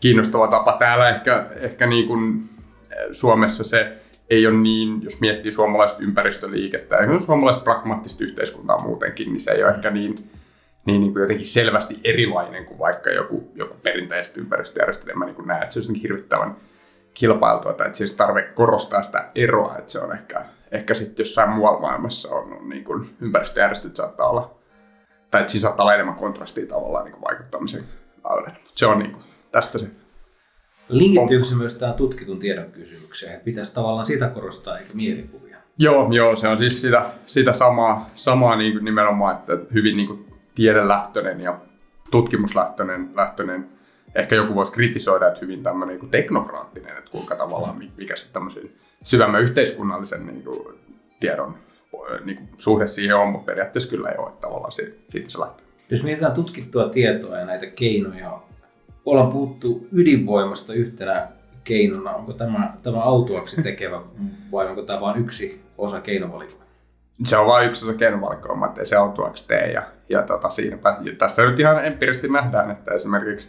kiinnostava 0.00 0.48
tapa. 0.48 0.76
Täällä 0.78 1.08
ehkä, 1.08 1.46
ehkä 1.60 1.86
niin 1.86 2.06
kuin 2.06 2.42
Suomessa 3.12 3.64
se 3.64 3.92
ei 4.30 4.46
ole 4.46 4.56
niin, 4.56 5.02
jos 5.02 5.20
miettii 5.20 5.52
suomalaista 5.52 6.02
ympäristöliikettä 6.02 6.96
ja 6.96 7.18
suomalaista 7.18 7.64
pragmaattista 7.64 8.24
yhteiskuntaa 8.24 8.82
muutenkin, 8.82 9.32
niin 9.32 9.40
se 9.40 9.50
ei 9.50 9.64
ole 9.64 9.72
ehkä 9.72 9.90
niin, 9.90 10.14
niin, 10.86 11.00
niin 11.00 11.12
kuin 11.12 11.20
jotenkin 11.20 11.46
selvästi 11.46 12.00
erilainen 12.04 12.64
kuin 12.64 12.78
vaikka 12.78 13.10
joku, 13.10 13.52
joku 13.54 13.76
perinteiset 13.82 14.36
ympäristöjärjestöt. 14.36 15.08
En 15.08 15.18
mä 15.18 15.24
niin 15.24 15.46
näe, 15.46 15.62
että 15.62 15.74
se 15.74 15.80
on 15.88 15.94
hirvittävän 15.94 16.56
kilpailtua, 17.14 17.72
tai 17.72 17.86
että 17.86 17.98
siis 17.98 18.14
tarve 18.14 18.42
korostaa 18.42 19.02
sitä 19.02 19.28
eroa, 19.34 19.76
että 19.78 19.92
se 19.92 20.00
on 20.00 20.12
ehkä, 20.12 20.44
ehkä 20.72 20.94
sitten 20.94 21.22
jossain 21.24 21.50
muualla 21.50 21.80
maailmassa 21.80 22.34
on, 22.34 22.68
niin 22.68 22.84
kuin 22.84 23.16
ympäristöjärjestöt 23.20 23.96
saattaa 23.96 24.28
olla, 24.28 24.54
tai 25.30 25.40
että 25.40 25.52
siinä 25.52 25.62
saattaa 25.62 25.84
olla 25.84 25.94
enemmän 25.94 26.14
kontrastia 26.14 26.66
tavallaan 26.66 27.04
niin 27.04 27.12
kuin 27.12 27.24
vaikuttamisen. 27.24 27.84
Se 28.74 28.86
on 28.86 28.98
niin 28.98 29.12
kuin, 29.12 29.24
tästä 29.52 29.78
se 29.78 29.90
Linkittyykö 30.88 31.44
se 31.44 31.54
myös 31.54 31.74
tähän 31.74 31.94
tutkitun 31.94 32.38
tiedon 32.38 32.70
kysymykseen, 32.72 33.40
pitäisi 33.40 33.74
tavallaan 33.74 34.06
sitä 34.06 34.28
korostaa 34.28 34.78
eikä 34.78 34.90
mielikuvia? 34.94 35.56
Joo, 35.78 36.12
joo 36.12 36.36
se 36.36 36.48
on 36.48 36.58
siis 36.58 36.80
sitä, 36.80 37.06
sitä 37.26 37.52
samaa, 37.52 38.10
samaa 38.14 38.56
niin 38.56 38.72
kuin 38.72 38.84
nimenomaan, 38.84 39.36
että 39.36 39.58
hyvin 39.74 39.96
niin 39.96 40.06
kuin 40.06 40.26
tiedelähtöinen 40.54 41.40
ja 41.40 41.60
tutkimuslähtöinen 42.10 43.10
lähtöinen. 43.14 43.68
Ehkä 44.14 44.36
joku 44.36 44.54
voisi 44.54 44.72
kritisoida, 44.72 45.28
että 45.28 45.40
hyvin 45.40 45.62
tämmöinen 45.62 45.98
niin 45.98 46.10
teknokraattinen, 46.10 46.98
että 46.98 47.10
kuinka 47.10 47.36
tavallaan 47.36 47.76
mikä 47.96 48.16
sitten 48.16 48.32
tämmöisen 48.32 48.70
syvemmän 49.02 49.42
yhteiskunnallisen 49.42 50.26
niin 50.26 50.42
kuin, 50.42 50.58
tiedon 51.20 51.54
niin 52.24 52.36
kuin, 52.36 52.48
suhde 52.58 52.86
siihen 52.86 53.16
on, 53.16 53.28
mutta 53.28 53.46
periaatteessa 53.46 53.90
kyllä 53.90 54.08
ei 54.08 54.18
ole, 54.18 54.28
että 54.28 54.40
tavallaan 54.40 54.72
siitä 54.72 55.30
se 55.30 55.40
lähtee. 55.40 55.66
Jos 55.90 56.02
mietitään 56.02 56.32
tutkittua 56.32 56.88
tietoa 56.88 57.38
ja 57.38 57.44
näitä 57.44 57.66
keinoja, 57.66 58.42
ollaan 59.06 59.32
puhuttu 59.32 59.86
ydinvoimasta 59.92 60.72
yhtenä 60.72 61.28
keinona. 61.64 62.10
Onko 62.10 62.32
tämä, 62.32 62.72
tämä 62.82 63.00
autuaksi 63.00 63.62
tekevä 63.68 64.02
vai 64.52 64.66
onko 64.66 64.82
tämä 64.82 65.00
vain 65.00 65.20
yksi 65.20 65.62
osa 65.78 66.00
keinovalikoimaa? 66.00 66.66
Se 67.24 67.36
on 67.36 67.46
vain 67.46 67.68
yksi 67.68 67.84
osa 67.84 67.98
keinovalikoimaa, 67.98 68.68
ettei 68.68 68.86
se 68.86 68.96
autuaksi 68.96 69.48
tee. 69.48 69.72
Ja, 69.72 69.82
ja 70.08 70.22
tota, 70.22 70.50
siinäpä, 70.50 70.96
ja 71.02 71.12
tässä 71.18 71.42
nyt 71.42 71.60
ihan 71.60 71.84
empiirisesti 71.84 72.28
nähdään, 72.28 72.70
että 72.70 72.94
esimerkiksi 72.94 73.48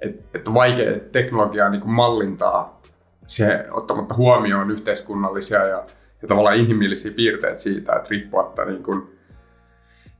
että 0.00 0.38
et 0.38 0.54
vaikea 0.54 0.92
teknologiaa 1.12 1.68
niin 1.68 1.82
mallintaa 1.84 2.80
se, 3.26 3.66
ottamatta 3.70 4.14
huomioon 4.14 4.70
yhteiskunnallisia 4.70 5.66
ja, 5.66 5.84
ja 6.22 6.28
tavallaan 6.28 6.56
inhimillisiä 6.56 7.12
piirteitä 7.12 7.58
siitä, 7.58 7.96
että 7.96 8.08
riippumatta 8.10 8.64
niin 8.64 8.82
kuin, 8.82 9.13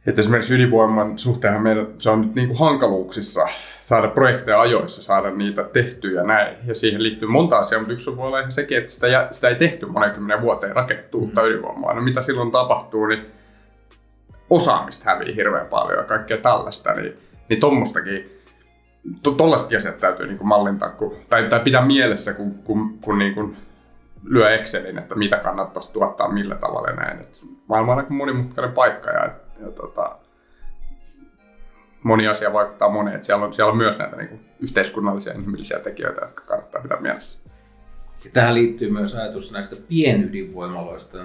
että 0.07 0.21
esimerkiksi 0.21 0.55
ydinvoiman 0.55 1.19
suhteenhan 1.19 1.63
meidän, 1.63 1.87
se 1.99 2.11
on 2.11 2.21
nyt 2.21 2.35
niin 2.35 2.49
kuin 2.49 2.59
hankaluuksissa 2.59 3.49
saada 3.81 4.09
projekteja 4.09 4.61
ajoissa, 4.61 5.03
saada 5.03 5.31
niitä 5.31 5.65
tehtyä 5.65 6.21
ja 6.21 6.23
näin. 6.23 6.57
Ja 6.67 6.75
siihen 6.75 7.03
liittyy 7.03 7.29
monta 7.29 7.59
asiaa, 7.59 7.81
mutta 7.81 7.93
yksi 7.93 8.17
voi 8.17 8.27
olla 8.27 8.39
ihan 8.39 8.53
sekin, 8.53 8.79
että 8.79 8.93
sitä, 8.93 9.29
sitä 9.31 9.49
ei 9.49 9.55
tehty 9.55 9.87
monenkymmenen 9.87 10.43
vuoteen 10.43 10.77
rakennettu 10.77 11.19
uutta 11.19 11.41
mm. 11.41 11.47
ydinvoimaa. 11.47 11.95
No 11.95 12.03
mitä 12.03 12.23
silloin 12.23 12.51
tapahtuu, 12.51 13.07
niin 13.07 13.27
osaamista 14.51 15.05
hävii 15.11 15.37
hirveän 15.37 15.67
paljon 15.67 15.99
ja 15.99 16.05
kaikkea 16.05 16.37
tällaista. 16.37 16.93
Niin, 16.93 17.17
niin 17.49 17.61
tuommoistakin 17.61 18.35
tuollaisetkin 19.23 19.79
asiat 19.79 19.99
täytyy 19.99 20.27
niin 20.27 20.39
kuin 20.39 20.49
mallintaa 20.49 20.91
kun, 20.91 21.17
tai, 21.31 21.49
tai 21.49 21.61
pitää 21.61 21.87
mielessä, 21.87 22.33
kun, 22.33 22.55
kun, 22.55 22.99
kun 22.99 23.19
niin 23.19 23.35
kuin 23.35 23.57
lyö 24.25 24.51
Excelin, 24.51 24.99
että 24.99 25.15
mitä 25.15 25.37
kannattaisi 25.37 25.93
tuottaa 25.93 26.33
millä 26.33 26.55
tavalla 26.55 26.89
ja 26.89 26.97
näin. 26.97 27.21
Et 27.21 27.45
maailma 27.69 27.93
on 27.93 27.99
aika 27.99 28.15
monimutkainen 28.15 28.75
paikka 28.75 29.11
ja, 29.11 29.31
ja 29.61 29.71
tota, 29.71 30.17
moni 32.03 32.29
asia 32.29 32.53
vaikuttaa 32.53 32.91
moneen. 32.91 33.25
Siellä 33.25 33.45
on, 33.45 33.53
siellä 33.53 33.71
on 33.71 33.79
myös 33.79 33.99
näitä 33.99 34.17
niin 34.17 34.29
kuin, 34.29 34.41
yhteiskunnallisia 34.61 35.33
ja 35.33 35.39
inhimillisiä 35.39 35.79
tekijöitä, 35.79 36.21
jotka 36.21 36.45
kannattaa 36.47 36.83
pitää 36.83 37.01
mielessä. 37.01 37.39
Ja 38.25 38.31
tähän 38.33 38.55
liittyy 38.55 38.91
myös 38.91 39.15
ajatus 39.15 39.53
näistä 39.53 39.77
pienydinvoimaloista. 39.89 41.19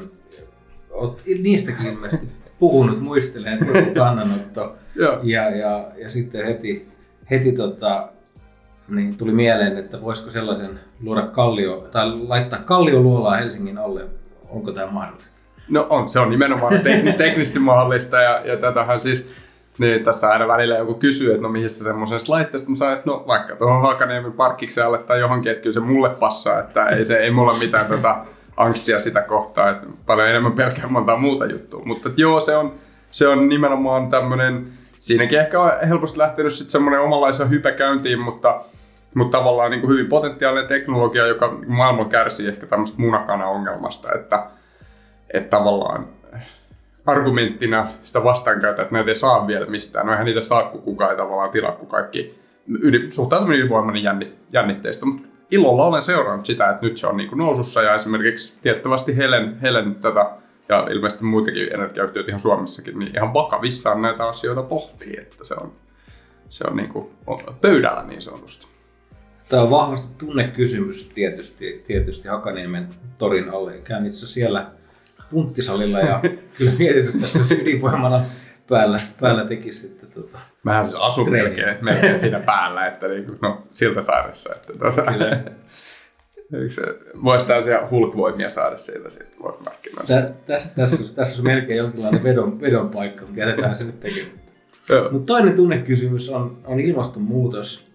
Olet 0.89 1.17
niistäkin 1.41 1.85
ilmeisesti 1.85 2.27
puhunut, 2.59 3.01
muistelen, 3.01 3.53
että 3.53 3.99
kannanotto. 3.99 4.75
ja, 5.23 5.49
ja, 5.55 5.91
ja 5.97 6.09
sitten 6.09 6.45
heti 6.45 6.89
heti 7.29 7.51
tota, 7.51 8.09
niin 8.87 9.17
tuli 9.17 9.31
mieleen, 9.31 9.77
että 9.77 10.01
voisiko 10.01 10.29
sellaisen 10.29 10.79
luoda 11.01 11.21
kallio, 11.27 11.87
tai 11.91 12.19
laittaa 12.19 12.59
kallioluolaa 12.59 13.37
Helsingin 13.37 13.77
alle. 13.77 14.05
Onko 14.49 14.71
tämä 14.71 14.91
mahdollista? 14.91 15.38
No 15.69 15.87
on, 15.89 16.09
se 16.09 16.19
on 16.19 16.29
nimenomaan 16.29 16.73
tekni- 16.83 17.13
teknisesti 17.13 17.59
mahdollista 17.59 18.17
ja, 18.17 18.41
ja 18.45 18.57
tätähän 18.57 19.01
siis 19.01 19.31
niin, 19.77 20.03
tästä 20.03 20.29
aina 20.29 20.47
välillä 20.47 20.77
joku 20.77 20.93
kysyy, 20.93 21.31
että 21.31 21.41
no 21.41 21.49
mihin 21.49 21.69
se 21.69 21.83
semmoisesta 21.83 22.31
laitteesta, 22.31 22.75
sanon, 22.75 22.93
että 22.93 23.09
no 23.09 23.23
vaikka 23.27 23.55
tuohon 23.55 23.81
Hakaniemen 23.81 24.31
parkkikseen 24.31 24.87
tai 25.07 25.19
johonkin, 25.19 25.51
että 25.51 25.61
kyllä 25.61 25.73
se 25.73 25.79
mulle 25.79 26.09
passaa, 26.09 26.59
että 26.59 26.85
ei, 26.85 27.05
se, 27.05 27.17
ei 27.17 27.31
mulla 27.31 27.53
mitään 27.53 27.85
tota 27.95 28.17
angstia 28.57 28.99
sitä 28.99 29.21
kohtaa, 29.21 29.69
että 29.69 29.87
paljon 30.05 30.29
enemmän 30.29 30.51
pelkää 30.51 30.87
montaa 30.87 31.17
muuta 31.17 31.45
juttua. 31.45 31.81
Mutta 31.85 32.09
joo, 32.17 32.39
se 32.39 32.55
on, 32.55 32.73
se 33.11 33.27
on 33.27 33.49
nimenomaan 33.49 34.09
tämmöinen 34.09 34.67
siinäkin 34.99 35.39
ehkä 35.39 35.59
on 35.61 35.71
helposti 35.87 36.19
lähtenyt 36.19 36.53
sitten 36.53 36.71
semmoinen 36.71 37.01
omanlaisa 37.01 37.45
hype 37.45 37.71
käyntiin, 37.71 38.19
mutta, 38.19 38.61
mutta 39.13 39.37
tavallaan 39.37 39.71
niin 39.71 39.81
kuin 39.81 39.91
hyvin 39.91 40.07
potentiaalinen 40.07 40.67
teknologia, 40.67 41.27
joka 41.27 41.59
maailmalla 41.67 42.09
kärsii 42.09 42.47
ehkä 42.47 42.67
tämmöistä 42.67 43.01
munakana-ongelmasta, 43.01 44.13
että, 44.15 44.43
että 45.33 45.57
tavallaan 45.57 46.07
argumenttina 47.05 47.87
sitä 48.03 48.23
vastaankäytä, 48.23 48.81
että 48.81 48.93
näitä 48.93 49.09
ei 49.09 49.15
saa 49.15 49.47
vielä 49.47 49.65
mistään. 49.65 50.05
No 50.05 50.11
eihän 50.11 50.25
niitä 50.25 50.41
saa, 50.41 50.63
kun 50.63 50.81
kukaan 50.81 51.11
ei 51.11 51.17
tavallaan 51.17 51.49
tilaa, 51.49 51.71
kun 51.71 51.87
kaikki 51.87 52.39
yli, 52.67 53.11
suhtautuminen 53.11 53.59
ydinvoiman 53.59 53.93
niin 53.93 54.37
jännitteistä. 54.53 55.05
Mutta 55.05 55.27
ilolla 55.51 55.85
olen 55.85 56.01
seurannut 56.01 56.45
sitä, 56.45 56.69
että 56.69 56.85
nyt 56.85 56.97
se 56.97 57.07
on 57.07 57.17
niin 57.17 57.37
nousussa 57.37 57.81
ja 57.81 57.95
esimerkiksi 57.95 58.57
tiettävästi 58.61 59.17
Helen, 59.17 59.59
Helen 59.59 59.95
tätä 59.95 60.29
ja 60.69 60.87
ilmeisesti 60.91 61.23
muitakin 61.23 61.73
energiayhtiöitä 61.73 62.31
ihan 62.31 62.39
Suomessakin, 62.39 62.99
niin 62.99 63.15
ihan 63.15 63.33
vakavissaan 63.33 64.01
näitä 64.01 64.27
asioita 64.27 64.63
pohtii, 64.63 65.17
että 65.19 65.45
se 65.45 65.53
on, 65.53 65.71
se 66.49 66.63
on, 66.69 66.75
niin 66.77 66.89
kuin, 66.89 67.09
pöydällä 67.61 68.03
niin 68.03 68.21
sanotusti. 68.21 68.67
Tämä 69.49 69.63
on 69.63 69.69
vahvasti 69.69 70.07
tunnekysymys 70.17 71.11
tietysti, 71.15 71.83
tietysti 71.87 72.27
Hakaniemen 72.27 72.87
torin 73.17 73.53
alle. 73.53 73.77
Käyn 73.83 74.05
itse 74.05 74.27
siellä 74.27 74.71
punttisalilla 75.29 75.99
ja 75.99 76.19
kyllä 76.57 76.71
mietin, 76.79 77.05
että 77.05 77.19
tässä 77.19 77.55
ydinvoimana 77.61 78.23
päällä, 78.69 78.99
päällä 79.21 79.45
tekisi 79.45 79.87
sitten 79.87 80.11
tota, 80.11 80.39
Mähän 80.63 80.87
siis 80.87 80.99
asun 81.01 81.31
melkein, 81.31 81.77
melkein 81.81 82.19
siinä 82.19 82.39
päällä, 82.39 82.87
että 82.87 83.07
niin, 83.07 83.25
no, 83.41 83.63
siltä 83.71 84.01
saaressa. 84.01 84.55
Että, 84.55 84.73
tota, 84.73 85.03
se, 86.69 86.81
voisi 87.23 87.47
tällaisia 87.47 87.87
hulkvoimia 87.91 88.49
saada 88.49 88.77
siitä 88.77 89.09
sitten 89.09 89.37
Tä, 90.07 90.31
tässä, 90.45 90.75
tässä, 90.75 91.15
tässä 91.15 91.41
on 91.41 91.45
melkein 91.45 91.77
jonkinlainen 91.77 92.23
vedon, 92.23 92.61
vedon 92.61 92.89
paikka, 92.89 93.25
mutta 93.25 93.39
jätetään 93.39 93.75
se 93.75 93.83
nyt 93.83 93.99
tekemättä. 93.99 94.39
Mutta 95.11 95.33
toinen 95.33 95.55
tunnekysymys 95.55 96.29
on, 96.29 96.57
on 96.65 96.79
ilmastonmuutos. 96.79 97.89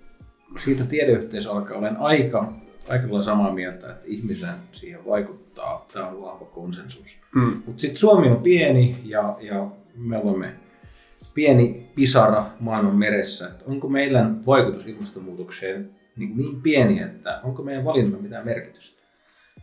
Siitä 0.58 0.84
tiedeyhteisö 0.84 1.50
alkaa 1.50 1.78
olen 1.78 1.96
aika, 1.96 2.52
aika 2.88 3.04
lailla 3.04 3.22
samaa 3.22 3.52
mieltä, 3.52 3.90
että 3.90 4.04
ihmisen 4.04 4.54
siihen 4.72 5.04
vaikuttaa. 5.06 5.86
Tämä 5.92 6.06
on 6.06 6.22
vahva 6.22 6.44
konsensus. 6.44 7.18
Mm. 7.34 7.62
Mutta 7.66 7.80
sitten 7.80 7.96
Suomi 7.96 8.28
on 8.28 8.42
pieni 8.42 8.96
ja, 9.04 9.36
ja 9.40 9.66
me 9.96 10.18
olemme 10.18 10.52
pieni 11.34 11.90
pisara 11.94 12.44
maailman 12.60 12.96
meressä. 12.96 13.46
Että 13.46 13.64
onko 13.66 13.88
meillä 13.88 14.30
vaikutus 14.46 14.86
ilmastonmuutokseen 14.86 15.90
niin, 16.16 16.36
niin 16.36 16.62
pieni, 16.62 17.02
että 17.02 17.40
onko 17.42 17.62
meidän 17.62 17.84
valinnalla 17.84 18.22
mitään 18.22 18.44
merkitystä? 18.44 19.02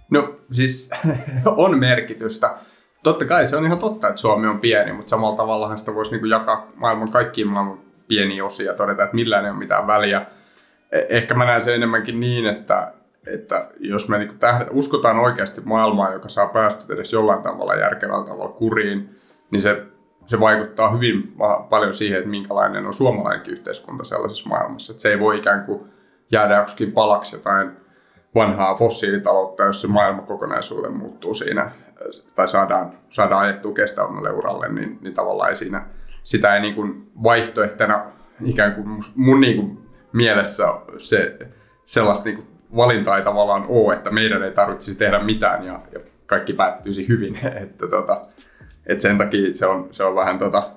No 0.10 0.36
siis 0.52 0.90
on 1.46 1.80
merkitystä. 1.80 2.58
Totta 3.04 3.26
kai 3.26 3.48
se 3.48 3.56
on 3.56 3.66
ihan 3.66 3.80
totta, 3.80 4.08
että 4.08 4.22
Suomi 4.22 4.48
on 4.48 4.60
pieni, 4.60 4.94
mutta 4.94 5.10
samalla 5.10 5.38
tavalla 5.38 5.78
sitä 5.78 5.96
voisi 5.96 6.12
niin 6.12 6.30
jakaa 6.30 6.68
maailman 6.76 7.12
kaikkiin 7.12 7.48
maailman 7.48 7.80
pieniä 8.08 8.46
osia 8.46 8.72
ja 8.72 8.78
todeta, 8.78 9.04
että 9.04 9.16
millään 9.16 9.46
ei 9.46 9.52
ole 9.52 9.60
mitään 9.60 9.88
väliä. 9.88 10.26
E, 10.92 11.00
ehkä 11.10 11.34
mä 11.34 11.46
näen 11.46 11.64
se 11.64 11.76
enemmänkin 11.76 12.20
niin, 12.20 12.46
että, 12.46 12.94
että 13.28 13.70
jos 13.80 14.10
me 14.10 14.18
niin 14.18 14.40
tähdet, 14.40 14.68
uskotaan 14.72 15.20
oikeasti 15.20 15.62
maailmaa, 15.62 16.14
joka 16.14 16.30
saa 16.30 16.48
päästöt 16.48 16.90
edes 16.90 17.14
jollain 17.14 17.42
tavalla 17.42 17.76
järkevällä 17.76 18.26
tavalla 18.26 18.52
kuriin, 18.52 19.10
niin 19.52 19.62
se, 19.62 19.84
se 20.26 20.40
vaikuttaa 20.40 20.92
hyvin 20.92 21.36
paljon 21.70 21.94
siihen, 21.94 22.18
että 22.18 22.30
minkälainen 22.30 22.86
on 22.86 22.94
suomalainenkin 22.94 23.54
yhteiskunta 23.54 24.04
sellaisessa 24.04 24.50
maailmassa. 24.50 24.94
Että 24.94 25.02
se 25.02 25.10
ei 25.10 25.20
voi 25.20 25.38
ikään 25.38 25.66
kuin 25.66 25.82
jäädä 26.32 26.58
joksikin 26.58 26.92
palaksi 26.92 27.36
jotain 27.36 27.72
vanhaa 28.36 28.76
fossiilitaloutta, 28.76 29.64
jos 29.64 29.82
se 29.82 29.88
maailma 29.88 30.22
kokonaisuuden 30.22 30.94
muuttuu 30.94 31.34
siinä 31.34 31.72
tai 32.36 32.48
saadaan, 32.48 32.94
saadaan 33.10 33.42
ajettua 33.42 33.74
kestävämmälle 33.74 34.32
uralle, 34.32 34.70
niin, 34.70 34.98
niin 35.02 35.14
tavallaan 35.14 35.50
ei 35.50 35.56
siinä, 35.56 35.86
sitä 36.24 36.56
ei 36.56 36.62
niin 36.62 36.76
kuin 36.76 37.12
vaihtoehtona 37.24 38.06
ikään 38.46 38.76
kuin 38.76 38.88
mun 39.16 39.42
niin 39.42 39.56
kuin 39.56 39.90
mielessä 40.14 40.68
se 40.98 41.38
sellaista 41.86 42.26
niin 42.26 42.36
kuin 42.36 42.48
valintaa 42.76 43.18
ei 43.18 43.24
tavallaan 43.24 43.66
ole, 43.68 43.94
että 43.94 44.12
meidän 44.12 44.44
ei 44.44 44.52
tarvitsisi 44.52 44.98
tehdä 44.98 45.24
mitään 45.24 45.66
ja, 45.66 45.80
ja 45.94 46.00
kaikki 46.26 46.54
päättyisi 46.54 47.08
hyvin. 47.08 47.36
että 47.64 47.88
tota, 47.88 48.22
et 48.86 49.02
sen 49.02 49.18
takia 49.18 49.56
se 49.56 49.66
on, 49.66 49.88
se 49.92 50.04
on 50.04 50.16
vähän 50.16 50.40
tota, 50.40 50.72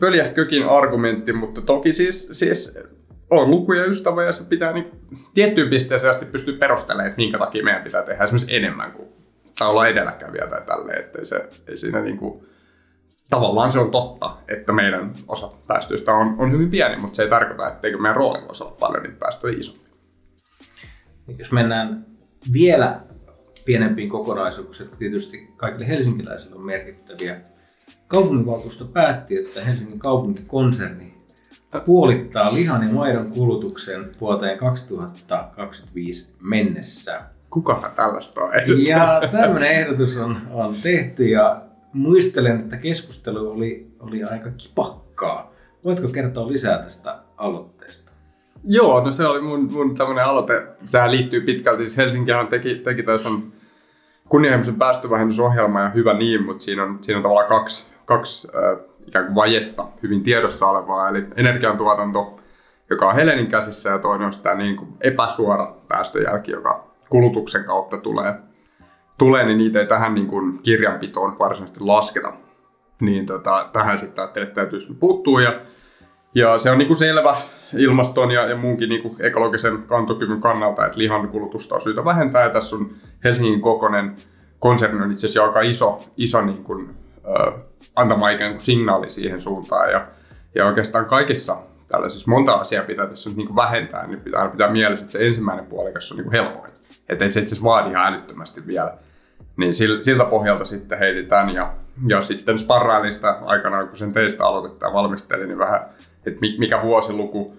pöljähkökin 0.00 0.68
argumentti, 0.68 1.32
mutta 1.32 1.60
toki 1.60 1.92
siis, 1.92 2.28
siis 2.32 2.78
on 3.30 3.50
lukuja 3.50 3.84
ystävä 3.84 4.24
ja 4.24 4.32
se 4.32 4.48
pitää 4.48 4.72
niin 4.72 4.90
tiettyyn 5.34 5.70
pisteeseen 5.70 6.10
asti 6.10 6.26
pystyä 6.26 6.56
perustelemaan, 6.58 7.06
että 7.06 7.16
minkä 7.16 7.38
takia 7.38 7.64
meidän 7.64 7.82
pitää 7.82 8.02
tehdä 8.02 8.24
esimerkiksi 8.24 8.56
enemmän 8.56 8.92
kuin 8.92 9.08
tai 9.58 9.68
olla 9.68 9.88
edelläkävijä 9.88 10.46
tai 10.46 10.62
tälleen, 10.66 11.00
että 11.00 11.24
se, 11.24 11.48
ei 11.68 11.76
siinä 11.76 12.00
niin 12.00 12.18
kuin, 12.18 12.46
tavallaan 13.30 13.70
se 13.70 13.78
on 13.78 13.90
totta, 13.90 14.36
että 14.48 14.72
meidän 14.72 15.12
osa 15.28 15.50
päästöistä 15.66 16.12
on, 16.12 16.34
on 16.38 16.52
hyvin 16.52 16.70
pieni, 16.70 16.96
mutta 16.96 17.16
se 17.16 17.22
ei 17.22 17.30
tarkoita, 17.30 17.68
etteikö 17.68 17.98
meidän 17.98 18.16
rooli 18.16 18.46
voisi 18.46 18.64
olla 18.64 18.76
paljon 18.80 19.02
niitä 19.02 19.18
päästöjä 19.18 19.58
isompi. 19.58 19.88
Jos 21.38 21.52
mennään 21.52 22.06
vielä 22.52 23.00
pienempiin 23.64 24.08
kokonaisuuksiin, 24.08 24.84
jotka 24.84 24.98
tietysti 24.98 25.50
kaikille 25.56 25.88
helsinkiläisille 25.88 26.56
on 26.56 26.66
merkittäviä. 26.66 27.40
Kaupunginvaltuusto 28.06 28.84
päätti, 28.84 29.36
että 29.36 29.64
Helsingin 29.64 29.98
kaupunkikonserni 29.98 31.14
puolittaa 31.84 32.54
lihan 32.54 32.82
ja 32.82 32.94
maidon 32.94 33.30
kulutuksen 33.30 34.10
vuoteen 34.20 34.58
2025 34.58 36.34
mennessä. 36.42 37.22
Kukahan 37.50 37.90
tällaista 37.96 38.40
on 38.40 38.54
ehdottanut? 38.54 38.88
Ja 38.88 39.20
tämmöinen 39.32 39.70
ehdotus 39.70 40.16
on, 40.16 40.36
on 40.50 40.74
tehty 40.82 41.28
ja 41.28 41.67
muistelen, 41.94 42.60
että 42.60 42.76
keskustelu 42.76 43.50
oli, 43.50 43.86
oli 44.00 44.24
aika 44.24 44.50
kipakkaa. 44.50 45.52
Voitko 45.84 46.08
kertoa 46.08 46.48
lisää 46.48 46.82
tästä 46.82 47.18
aloitteesta? 47.36 48.12
Joo, 48.64 49.04
no 49.04 49.12
se 49.12 49.26
oli 49.26 49.40
mun, 49.40 49.72
mun 49.72 49.94
tämmöinen 49.94 50.24
aloite. 50.24 50.66
Sehän 50.84 51.10
liittyy 51.10 51.40
pitkälti, 51.40 51.82
siis 51.82 51.96
Helsinkihän 51.96 52.46
teki, 52.46 52.74
teki 52.74 53.02
tässä 53.02 53.28
kunnianhimoisen 54.28 54.74
päästövähennysohjelma 54.74 55.80
ja 55.80 55.88
hyvä 55.88 56.14
niin, 56.14 56.44
mutta 56.44 56.64
siinä 56.64 56.84
on, 56.84 56.98
siinä 57.00 57.16
on 57.16 57.22
tavallaan 57.22 57.48
kaksi, 57.48 57.92
kaksi 58.04 58.48
äh, 58.56 58.78
ikään 59.06 59.24
kuin 59.24 59.34
vajetta, 59.34 59.86
hyvin 60.02 60.22
tiedossa 60.22 60.66
olevaa, 60.66 61.08
eli 61.08 61.24
energiantuotanto, 61.36 62.40
joka 62.90 63.08
on 63.08 63.14
Helenin 63.14 63.46
käsissä, 63.46 63.90
ja 63.90 63.98
toinen 63.98 64.26
on 64.26 64.32
sitä 64.32 64.54
niin 64.54 64.76
kuin 64.76 64.88
epäsuora 65.00 65.74
päästöjälki, 65.88 66.50
joka 66.50 66.88
kulutuksen 67.08 67.64
kautta 67.64 67.98
tulee, 67.98 68.34
tulee 69.18 69.44
niin 69.44 69.58
niitä 69.58 69.80
ei 69.80 69.86
tähän 69.86 70.14
niin 70.14 70.26
kuin 70.26 70.58
kirjanpitoon 70.58 71.38
varsinaisesti 71.38 71.84
lasketa. 71.84 72.32
Niin 73.00 73.26
tota, 73.26 73.68
tähän 73.72 73.98
sitten 73.98 74.22
ajattelin, 74.22 74.48
että 74.48 74.60
täytyisi 74.60 74.94
puuttua, 75.00 75.40
ja, 75.40 75.60
ja 76.34 76.58
se 76.58 76.70
on 76.70 76.78
niin 76.78 76.86
kuin 76.86 76.96
selvä 76.96 77.36
ilmaston 77.76 78.30
ja, 78.30 78.46
ja 78.46 78.56
muunkin 78.56 78.88
niin 78.88 79.02
kuin 79.02 79.14
ekologisen 79.20 79.82
kantokyvyn 79.82 80.40
kannalta, 80.40 80.86
että 80.86 80.98
lihan 80.98 81.28
kulutusta 81.28 81.74
on 81.74 81.82
syytä 81.82 82.04
vähentää, 82.04 82.42
ja 82.42 82.50
tässä 82.50 82.76
on 82.76 82.90
Helsingin 83.24 83.60
kokonen 83.60 84.16
konserni 84.58 85.02
on 85.02 85.12
itse 85.12 85.26
asiassa 85.26 85.44
aika 85.44 85.60
iso, 85.60 86.04
iso 86.16 86.40
niin 86.40 86.64
kuin, 86.64 86.90
ö, 87.24 87.52
antama 87.96 88.30
ikään 88.30 88.52
kuin 88.52 88.60
signaali 88.60 89.10
siihen 89.10 89.40
suuntaan. 89.40 89.90
Ja, 89.90 90.06
ja 90.54 90.66
oikeastaan 90.66 91.04
kaikissa 91.06 91.56
tällaisissa 91.88 92.30
monta 92.30 92.52
asiaa 92.52 92.84
pitää 92.84 93.06
tässä 93.06 93.30
nyt 93.30 93.36
niin 93.36 93.46
kuin 93.46 93.56
vähentää, 93.56 94.06
niin 94.06 94.20
pitää 94.20 94.48
pitää 94.48 94.70
mielessä, 94.70 95.04
että 95.04 95.12
se 95.12 95.26
ensimmäinen 95.26 95.66
puolikas 95.66 96.10
on 96.12 96.16
niin 96.16 96.24
kuin 96.24 96.32
helpoin. 96.32 96.72
Että 97.08 97.24
ei 97.24 97.30
se 97.30 97.40
itse 97.40 97.54
asiassa 97.54 97.64
vaadi 97.64 97.90
ihan 97.90 98.14
älyttömästi 98.14 98.66
vielä. 98.66 98.98
Niin 99.58 99.74
siltä 99.74 100.24
pohjalta 100.24 100.64
sitten 100.64 100.98
heitetään 100.98 101.50
ja, 101.50 101.72
ja 102.08 102.22
sitten 102.22 102.58
sparrailin 102.58 103.14
sitä 103.14 103.38
aikanaan, 103.44 103.88
kun 103.88 103.96
sen 103.96 104.12
teistä 104.12 104.44
aloitettiin 104.44 104.88
ja 104.88 104.92
valmistelin, 104.92 105.48
niin 105.48 105.58
vähän, 105.58 105.80
että 106.26 106.40
mikä 106.58 106.82
vuosiluku, 106.82 107.56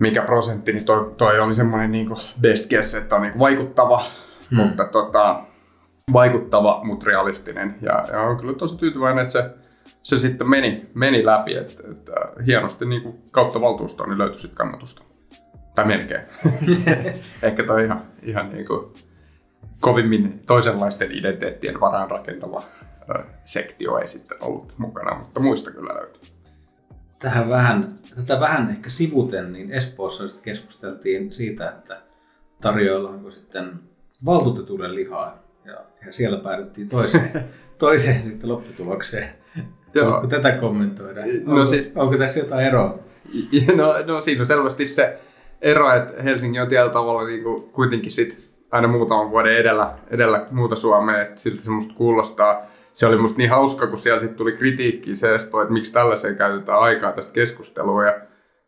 mikä 0.00 0.22
prosentti, 0.22 0.72
niin 0.72 0.84
toi, 0.84 1.14
toi 1.16 1.40
oli 1.40 1.54
semmoinen 1.54 1.92
niin 1.92 2.08
best 2.40 2.70
guess, 2.70 2.94
että 2.94 3.16
on 3.16 3.22
niin 3.22 3.38
vaikuttava, 3.38 4.02
hmm. 4.50 4.56
mutta 4.56 4.84
tota, 4.84 5.40
vaikuttava, 6.12 6.80
mutta 6.84 7.06
realistinen. 7.06 7.74
Ja, 7.82 8.04
ja 8.12 8.20
on 8.20 8.36
kyllä 8.36 8.54
tosi 8.54 8.78
tyytyväinen, 8.78 9.22
että 9.22 9.32
se, 9.32 9.50
se 10.02 10.18
sitten 10.18 10.50
meni, 10.50 10.90
meni 10.94 11.26
läpi, 11.26 11.54
että, 11.54 11.82
että 11.90 12.12
hienosti 12.46 12.86
niin 12.86 13.02
kuin 13.02 13.22
kautta 13.30 13.60
valtuustoon 13.60 14.08
niin 14.08 14.18
löytyi 14.18 14.38
sitten 14.38 14.56
kannatusta. 14.56 15.02
Tai 15.74 15.86
melkein. 15.86 16.22
Ehkä 17.42 17.62
toi 17.62 17.84
ihan, 17.84 18.02
ihan 18.22 18.50
niin 18.50 18.66
kuin 18.66 18.92
kovimmin 19.80 20.42
toisenlaisten 20.46 21.12
identiteettien 21.12 21.80
varaan 21.80 22.10
rakentava 22.10 22.62
sektio 23.44 23.98
ei 23.98 24.08
sitten 24.08 24.38
ollut 24.40 24.72
mukana, 24.78 25.18
mutta 25.18 25.40
muista 25.40 25.70
kyllä 25.70 25.94
löytyy. 25.94 26.22
Tähän 27.18 27.48
vähän, 27.48 27.98
tätä 28.14 28.40
vähän 28.40 28.70
ehkä 28.70 28.90
sivuten, 28.90 29.52
niin 29.52 29.72
Espoossa 29.72 30.28
sitten 30.28 30.44
keskusteltiin 30.44 31.32
siitä, 31.32 31.68
että 31.68 32.00
tarjoillaanko 32.60 33.30
sitten 33.30 33.72
valtuutetulle 34.24 34.94
lihaa 34.94 35.42
ja, 35.64 35.72
ja 36.06 36.12
siellä 36.12 36.38
päädyttiin 36.38 36.88
toiseen, 36.88 37.44
toiseen 37.78 38.24
sitten 38.24 38.48
lopputulokseen. 38.48 39.28
Joo. 39.94 40.26
Tätä 40.26 40.52
kommentoida? 40.52 41.20
No 41.20 41.52
onko, 41.52 41.66
siis, 41.66 41.92
onko 41.96 42.16
tässä 42.16 42.40
jotain 42.40 42.66
eroa? 42.66 42.98
No, 43.76 43.94
no 44.06 44.22
siinä 44.22 44.40
on 44.40 44.46
selvästi 44.46 44.86
se 44.86 45.20
ero, 45.60 45.94
että 45.94 46.22
Helsinki 46.22 46.60
on 46.60 46.68
tietyllä 46.68 46.92
tavalla 46.92 47.24
niin 47.26 47.42
kuin 47.42 47.62
kuitenkin 47.62 48.12
sit 48.12 48.51
aina 48.72 48.88
muutaman 48.88 49.30
vuoden 49.30 49.56
edellä, 49.56 49.94
edellä 50.10 50.46
muuta 50.50 50.76
Suomea, 50.76 51.22
että 51.22 51.40
siltä 51.40 51.62
se 51.62 51.70
musta 51.70 51.94
kuulostaa. 51.94 52.66
Se 52.92 53.06
oli 53.06 53.16
musta 53.16 53.38
niin 53.38 53.50
hauska, 53.50 53.86
kun 53.86 53.98
siellä 53.98 54.20
sitten 54.20 54.36
tuli 54.36 54.52
kritiikki 54.52 55.16
se 55.16 55.34
Espoo, 55.34 55.62
että 55.62 55.72
miksi 55.72 55.92
tällaiseen 55.92 56.36
käytetään 56.36 56.78
aikaa 56.78 57.12
tästä 57.12 57.32
keskustelua. 57.32 58.04
Ja 58.04 58.20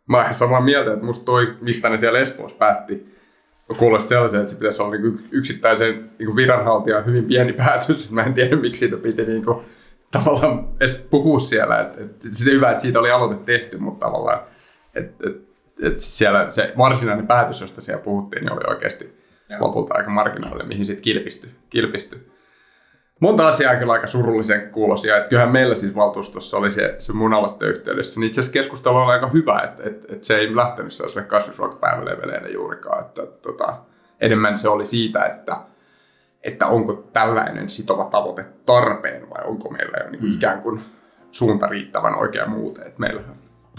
mä 0.07 0.23
oon 0.23 0.35
samaa 0.35 0.61
mieltä, 0.61 0.93
että 0.93 1.05
musta 1.05 1.25
toi, 1.25 1.55
mistä 1.61 1.89
ne 1.89 1.99
siellä 1.99 2.19
Espoossa 2.19 2.59
päätti, 2.59 3.15
kuulosti 3.77 4.09
sellaisen, 4.09 4.41
että 4.41 4.51
se 4.51 4.59
pitäisi 4.59 4.83
olla 4.83 4.97
niin 4.97 5.21
yksittäisen 5.31 6.11
niin 6.19 6.37
viranhaltijan 6.37 7.07
hyvin 7.07 7.25
pieni 7.25 7.53
päätös. 7.67 8.11
Mä 8.11 8.23
en 8.23 8.35
tiedä, 8.35 8.57
miksi 8.57 8.79
siitä 8.79 8.97
piti 8.97 9.25
niin 9.25 9.45
kuin, 9.45 9.59
tavallaan 10.13 10.69
edes 10.81 11.07
puhua 11.11 11.39
siellä. 11.39 11.81
Et, 11.81 12.01
et, 12.01 12.17
se 12.31 12.51
hyvä, 12.51 12.71
että 12.71 12.83
siitä 12.83 13.01
oli 13.01 13.11
aloite 13.11 13.45
tehty, 13.45 13.79
mutta 13.79 14.07
tavallaan 14.07 14.41
että 14.95 15.29
et, 15.29 15.37
et 15.83 16.01
siellä 16.01 16.51
se 16.51 16.73
varsinainen 16.79 17.27
päätös, 17.27 17.61
josta 17.61 17.81
siellä 17.81 18.03
puhuttiin, 18.03 18.45
niin 18.45 18.53
oli 18.53 18.63
oikeasti 18.69 19.24
Joo. 19.49 19.61
lopulta 19.61 19.95
aika 19.95 20.11
marginaalinen, 20.11 20.69
mihin 20.69 20.85
sitten 20.85 21.03
kilpistyi. 21.03 21.51
kilpisty 21.71 22.35
monta 23.21 23.47
asiaa 23.47 23.77
kyllä 23.77 23.93
aika 23.93 24.07
surullisen 24.07 24.71
kuulosia. 24.71 25.17
Että 25.17 25.29
kyllähän 25.29 25.53
meillä 25.53 25.75
siis 25.75 25.95
valtuustossa 25.95 26.57
oli 26.57 26.73
se, 26.73 26.97
se 26.99 27.13
mun 27.13 27.35
aloitteen 27.35 27.71
yhteydessä, 27.71 28.21
niin 28.21 28.27
itse 28.27 28.41
asiassa 28.41 28.53
keskustelu 28.53 28.97
oli 28.97 29.13
aika 29.13 29.29
hyvä, 29.29 29.61
että, 29.61 29.83
että, 29.83 30.13
että 30.13 30.27
se 30.27 30.37
ei 30.37 30.57
lähtenyt 30.57 30.93
sellaiselle 30.93 31.29
kasvisruokapäiväleveleille 31.29 32.49
juurikaan. 32.49 33.05
Että, 33.05 33.27
tota, 33.27 33.77
enemmän 34.21 34.59
se 34.59 34.69
oli 34.69 34.87
siitä, 34.87 35.25
että, 35.25 35.57
että 36.43 36.67
onko 36.67 37.09
tällainen 37.13 37.71
sitova 37.71 38.05
tavoite 38.05 38.45
tarpeen 38.67 39.31
vai 39.31 39.45
onko 39.45 39.71
meillä 39.71 39.99
jo 40.05 40.11
niin 40.11 40.21
kuin 40.21 40.31
mm. 40.31 40.37
ikään 40.37 40.63
kuin 40.63 40.81
suunta 41.31 41.67
riittävän 41.67 42.15
oikea 42.15 42.47
muuten. 42.47 42.87
Että 42.87 43.01
meillä 43.01 43.23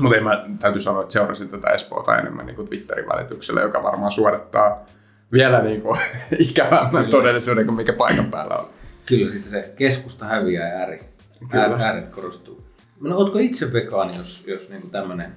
mutta 0.02 0.22
mä 0.22 0.46
täytyy 0.60 0.82
sanoa, 0.82 1.02
että 1.02 1.14
seurasin 1.14 1.50
tätä 1.50 1.70
Espoota 1.70 2.18
enemmän 2.18 2.46
niin 2.46 2.56
kuin 2.56 2.68
Twitterin 2.68 3.10
välityksellä, 3.10 3.62
joka 3.62 3.84
varmaan 3.84 4.12
suodattaa 4.12 4.86
vielä 5.32 5.62
niin 5.62 5.82
kuin 5.82 6.00
ikävämmän 6.50 7.06
todellisuuden 7.06 7.66
kuin 7.66 7.76
mikä 7.76 7.94
paikan 7.94 8.32
päällä 8.32 8.56
on 8.56 8.76
kyllä 9.06 9.32
sitten 9.32 9.52
se 9.52 9.74
keskusta 9.76 10.26
häviää 10.26 10.70
ja 10.70 10.76
ääri, 10.78 11.00
ääret 11.80 12.10
korostuu. 12.10 12.66
No, 13.02 13.18
ootko 13.18 13.40
itse 13.40 13.74
vegaani, 13.74 14.18
jos, 14.18 14.44
jos 14.48 14.70
niin 14.70 14.90
tämmöinen 14.90 15.32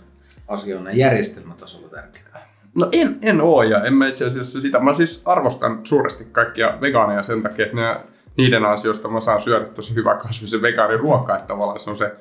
asia 0.49 0.79
on 0.79 0.97
järjestelmätasolla 0.97 1.89
tärkeää? 1.89 2.49
No 2.81 2.89
en, 2.93 3.19
en 3.23 3.41
oo 3.41 3.63
ja 3.63 3.85
en 3.85 3.95
mä 3.95 4.09
itse 4.09 4.27
asiassa 4.27 4.61
sitä. 4.61 4.81
Mä 4.81 4.95
siis 4.95 5.23
arvostan 5.25 5.81
suuresti 5.85 6.25
kaikkia 6.33 6.79
vegaaneja 6.81 7.23
sen 7.23 7.43
takia, 7.43 7.65
että 7.65 7.77
ne, 7.77 7.97
niiden 8.37 8.65
ansiosta 8.65 9.09
mä 9.09 9.21
saan 9.21 9.41
syödä 9.41 9.65
tosi 9.65 9.95
hyvää 9.95 10.17
kasvisen 10.17 10.63
vegaaniruokaa, 10.63 11.37
että 11.37 11.49
tavallaan 11.49 11.79
se 11.79 11.91
on 11.91 11.97
se, 11.97 12.13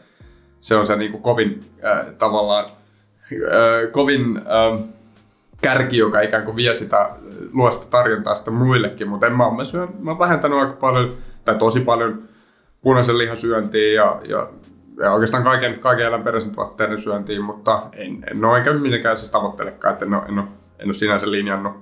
se, 0.62 0.76
on 0.76 0.88
se 0.88 0.96
niin 0.96 1.12
kuin 1.12 1.24
kovin 1.24 1.60
äh, 1.86 2.06
tavallaan 2.18 2.66
äh, 2.66 3.92
kovin 3.92 4.38
äh, 4.38 4.88
kärki, 5.62 5.98
joka 5.98 6.22
ikään 6.22 6.44
kuin 6.44 6.56
vie 6.56 6.74
sitä, 6.74 7.10
luo 7.54 7.72
sitä 7.72 7.86
tarjontaa 7.90 8.36
sitä 8.36 8.52
muillekin, 8.52 9.10
mutta 9.10 9.28
en 9.28 9.38
mä, 9.38 9.52
mä, 9.58 9.64
syön, 9.64 9.90
mä 10.00 10.12
oon 10.12 10.20
vähentänyt 10.20 10.60
aika 10.60 10.74
paljon 10.74 11.12
tai 11.46 11.56
tosi 11.56 11.80
paljon 11.80 12.24
punaisen 12.82 13.18
lihan 13.18 13.38
syöntiin 13.38 13.96
ja, 13.96 14.22
ja, 14.28 14.50
ja 15.00 15.12
oikeastaan 15.12 15.44
kaiken, 15.44 15.80
kaiken 15.80 16.06
eläinperäisen 16.06 16.56
tuotteiden 16.56 17.02
syöntiin, 17.02 17.44
mutta 17.44 17.82
en, 17.94 18.24
en 18.32 18.46
ole 18.46 18.58
enkä 18.58 18.74
mitenkään 18.74 19.18
siis 19.18 19.32
tavoittelekaan, 19.32 19.94
että 19.94 20.06
en 20.06 20.14
ole, 20.14 20.24
en 20.30 20.40
ole, 20.40 20.48
en 20.80 20.88
ole 20.88 20.94
sinänsä 20.94 21.32
linjannut, 21.32 21.74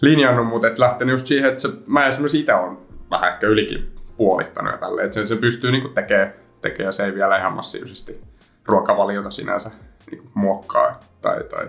linjannut 0.00 0.46
mutta 0.46 0.68
et 0.68 0.78
lähtenyt 0.78 1.12
just 1.12 1.26
siihen, 1.26 1.48
että 1.48 1.60
se, 1.60 1.68
mä 1.86 2.06
esimerkiksi 2.06 2.40
itse 2.40 2.54
on 2.54 2.78
vähän 3.10 3.32
ehkä 3.32 3.46
ylikin 3.46 3.94
puolittanut 4.16 4.72
ja 4.72 4.78
tälleen, 4.78 5.04
että 5.04 5.14
se, 5.14 5.26
se 5.26 5.36
pystyy 5.36 5.72
niin 5.72 5.94
tekemään 5.94 6.32
tekee, 6.62 6.86
ja 6.86 6.92
se 6.92 7.04
ei 7.04 7.14
vielä 7.14 7.38
ihan 7.38 7.52
massiivisesti 7.52 8.20
ruokavaliota 8.66 9.30
sinänsä 9.30 9.70
niin 10.10 10.22
muokkaa 10.34 11.00
tai, 11.22 11.44
tai, 11.44 11.66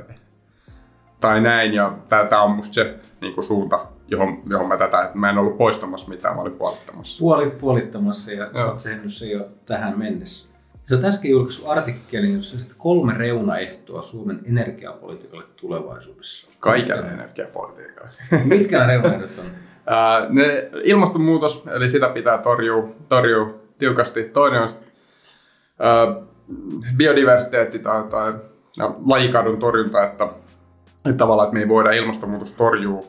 tai 1.22 1.42
näin. 1.42 1.74
Ja 1.74 1.94
tämä 2.10 2.42
on 2.42 2.52
musta 2.52 2.74
se 2.74 2.96
niin 3.22 3.44
suunta, 3.44 3.86
johon, 4.08 4.42
johon 4.50 4.68
mä 4.68 4.78
tätä, 4.78 5.02
että 5.02 5.18
mä 5.18 5.30
en 5.30 5.38
ollut 5.38 5.58
poistamassa 5.58 6.10
mitään, 6.10 6.36
mä 6.36 6.42
olin 6.42 6.54
puolittamassa. 6.54 7.20
Puolit 7.20 7.58
puolittamassa 7.58 8.32
ja 8.32 8.50
sä 8.58 8.66
oot 8.66 8.84
tehnyt 8.84 9.14
se 9.14 9.26
jo 9.26 9.48
tähän 9.66 10.00
mennessä. 10.00 10.52
Sä 10.84 10.96
oot 10.96 11.06
äsken 11.06 11.32
julkaissut 11.32 11.70
artikkelin, 11.70 12.36
jossa 12.36 12.58
on 12.58 12.76
kolme 12.78 13.14
reunaehtoa 13.14 14.02
Suomen 14.02 14.40
energiapolitiikalle 14.46 15.46
tulevaisuudessa. 15.56 16.50
Kaikille 16.60 17.08
energiapolitiikalle. 17.08 18.10
Mitkä 18.44 18.78
nämä 18.78 18.88
reunaehdot 18.92 19.32
on? 19.40 19.46
Ne, 20.30 20.70
ilmastonmuutos, 20.84 21.64
eli 21.72 21.90
sitä 21.90 22.10
pitää 22.10 22.38
torjua, 22.38 22.90
torjua 23.10 23.60
tiukasti. 23.78 24.24
Toinen 24.24 24.62
on 24.62 24.70
uh, 24.70 26.28
biodiversiteetti 26.98 27.80
tai, 27.80 28.04
tai 28.04 28.34
lajikadun 29.06 29.60
torjunta, 29.60 30.04
että, 30.04 30.28
että 31.06 31.18
tavallaan 31.18 31.48
että 31.48 31.54
me 31.54 31.60
ei 31.60 31.70
voida 31.70 31.92
ilmastonmuutos 31.92 32.52
torjua 32.52 33.04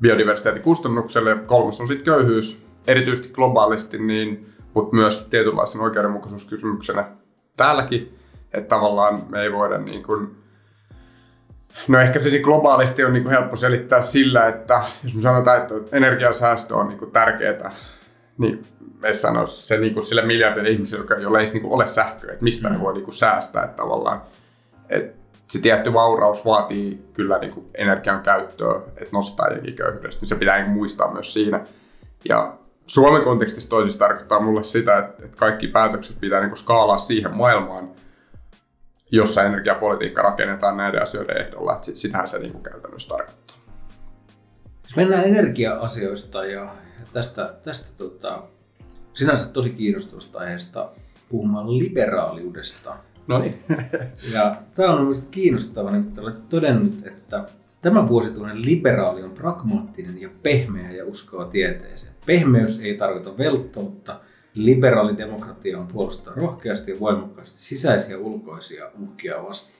biodiversiteetin 0.00 0.62
kustannukselle. 0.62 1.36
Kolmas 1.46 1.80
on 1.80 1.88
sitten 1.88 2.04
köyhyys, 2.04 2.62
erityisesti 2.86 3.32
globaalisti, 3.32 3.98
niin, 3.98 4.52
mutta 4.74 4.96
myös 4.96 5.26
tietynlaisen 5.30 5.80
oikeudenmukaisuuskysymyksenä 5.80 7.04
täälläkin. 7.56 8.18
Että 8.52 8.68
tavallaan 8.68 9.22
me 9.28 9.42
ei 9.42 9.52
voida 9.52 9.78
niin 9.78 10.02
kuin, 10.02 10.36
No 11.88 11.98
ehkä 11.98 12.18
se 12.18 12.38
globaalisti 12.38 13.04
on 13.04 13.12
niin 13.12 13.28
helppo 13.28 13.56
selittää 13.56 14.02
sillä, 14.02 14.48
että 14.48 14.80
jos 15.04 15.14
me 15.14 15.22
sanotaan, 15.22 15.58
että 15.58 15.74
energiasäästö 15.92 16.76
on 16.76 16.88
niin 16.88 17.10
tärkeää, 17.12 17.70
niin 18.38 18.62
me 19.02 19.14
sanoisi 19.14 19.66
se 19.66 19.76
niin 19.76 20.02
sille 20.02 20.22
miljardille 20.22 20.68
ihmisille, 20.68 21.20
joilla 21.20 21.40
ei 21.40 21.46
niin 21.52 21.66
ole 21.66 21.86
sähköä, 21.86 22.32
että 22.32 22.44
mistä 22.44 22.68
mm. 22.68 22.74
ne 22.74 22.80
voi 22.80 22.94
niin 22.94 23.12
säästää. 23.12 23.64
Että 23.64 23.76
tavallaan, 23.76 24.22
että 24.88 25.25
se 25.48 25.58
tietty 25.58 25.92
vauraus 25.92 26.44
vaatii 26.44 27.04
kyllä 27.14 27.38
niin 27.38 27.52
kuin 27.52 27.66
energian 27.74 28.22
käyttöä, 28.22 28.80
että 28.96 29.12
nostaa 29.12 29.52
jokin 29.52 29.76
köyhyydestä, 29.76 30.20
niin 30.20 30.28
se 30.28 30.34
pitää 30.34 30.62
niin 30.62 30.72
muistaa 30.72 31.12
myös 31.12 31.32
siinä. 31.32 31.64
Ja 32.28 32.58
Suomen 32.86 33.22
kontekstissa 33.22 33.70
toisissa 33.70 33.98
tarkoittaa 33.98 34.40
mulle 34.40 34.64
sitä, 34.64 34.98
että, 34.98 35.22
kaikki 35.36 35.68
päätökset 35.68 36.20
pitää 36.20 36.40
niin 36.40 36.56
skaalaa 36.56 36.98
siihen 36.98 37.36
maailmaan, 37.36 37.90
jossa 39.10 39.42
energiapolitiikka 39.42 40.22
rakennetaan 40.22 40.76
näiden 40.76 41.02
asioiden 41.02 41.46
ehdolla. 41.46 41.74
Että 41.74 41.90
sitähän 41.94 42.28
se 42.28 42.38
niin 42.38 42.52
kuin 42.52 42.62
käytännössä 42.62 43.08
tarkoittaa. 43.08 43.56
Mennään 44.96 45.24
energia-asioista 45.24 46.44
ja 46.44 46.74
tästä, 47.12 47.54
tästä 47.64 47.88
tota, 47.98 48.42
sinänsä 49.14 49.52
tosi 49.52 49.70
kiinnostavasta 49.70 50.38
aiheesta 50.38 50.90
puhumaan 51.28 51.78
liberaaliudesta. 51.78 52.96
No 53.26 53.38
niin. 53.38 53.58
Ja 54.34 54.56
tämä 54.76 54.92
on 54.92 55.00
mielestäni 55.00 55.30
kiinnostavaa, 55.30 55.92
niin 55.92 56.08
että 56.08 56.20
olet 56.20 56.48
todennut, 56.48 56.94
että 57.06 57.44
tämä 57.80 58.08
vuosituhannen 58.08 58.64
liberaali 58.64 59.22
on 59.22 59.30
pragmaattinen 59.30 60.20
ja 60.20 60.28
pehmeä 60.42 60.92
ja 60.92 61.04
uskoo 61.04 61.44
tieteeseen. 61.44 62.14
Pehmeys 62.26 62.80
ei 62.80 62.94
tarkoita 62.94 63.38
velttoutta, 63.38 64.20
liberaali 64.54 65.18
demokratia 65.18 65.78
on 65.78 65.86
puolustaa 65.86 66.34
rohkeasti 66.36 66.90
ja 66.90 67.00
voimakkaasti 67.00 67.58
sisäisiä 67.58 68.10
ja 68.10 68.18
ulkoisia 68.18 68.90
uhkia 69.02 69.42
vastaan. 69.42 69.76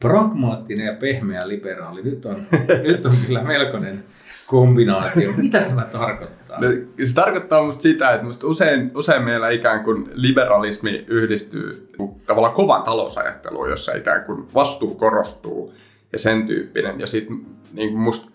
Pragmaattinen 0.00 0.86
ja 0.86 0.94
pehmeä 0.94 1.48
liberaali, 1.48 2.02
nyt 2.02 2.26
on, 2.26 2.46
nyt 2.88 3.06
on 3.06 3.14
kyllä 3.26 3.42
melkoinen 3.42 4.04
kombinaatio. 4.46 5.32
Mitä 5.32 5.60
tämä 5.60 5.84
tarkoittaa? 5.92 6.39
No, 6.58 6.66
se 7.04 7.14
tarkoittaa 7.14 7.62
musta 7.62 7.82
sitä, 7.82 8.10
että 8.10 8.26
musta 8.26 8.46
usein, 8.46 8.90
usein 8.94 9.22
meillä 9.22 9.50
ikään 9.50 9.84
kuin 9.84 10.10
liberalismi 10.14 11.04
yhdistyy 11.08 11.92
tavallaan 12.26 12.54
kovan 12.54 12.82
talousajatteluun, 12.82 13.70
jossa 13.70 13.92
ikään 13.92 14.24
kuin 14.24 14.46
vastuu 14.54 14.94
korostuu 14.94 15.74
ja 16.12 16.18
sen 16.18 16.46
tyyppinen. 16.46 17.00
Ja 17.00 17.06
sitten 17.06 17.40
niin 17.72 17.98
musta 17.98 18.30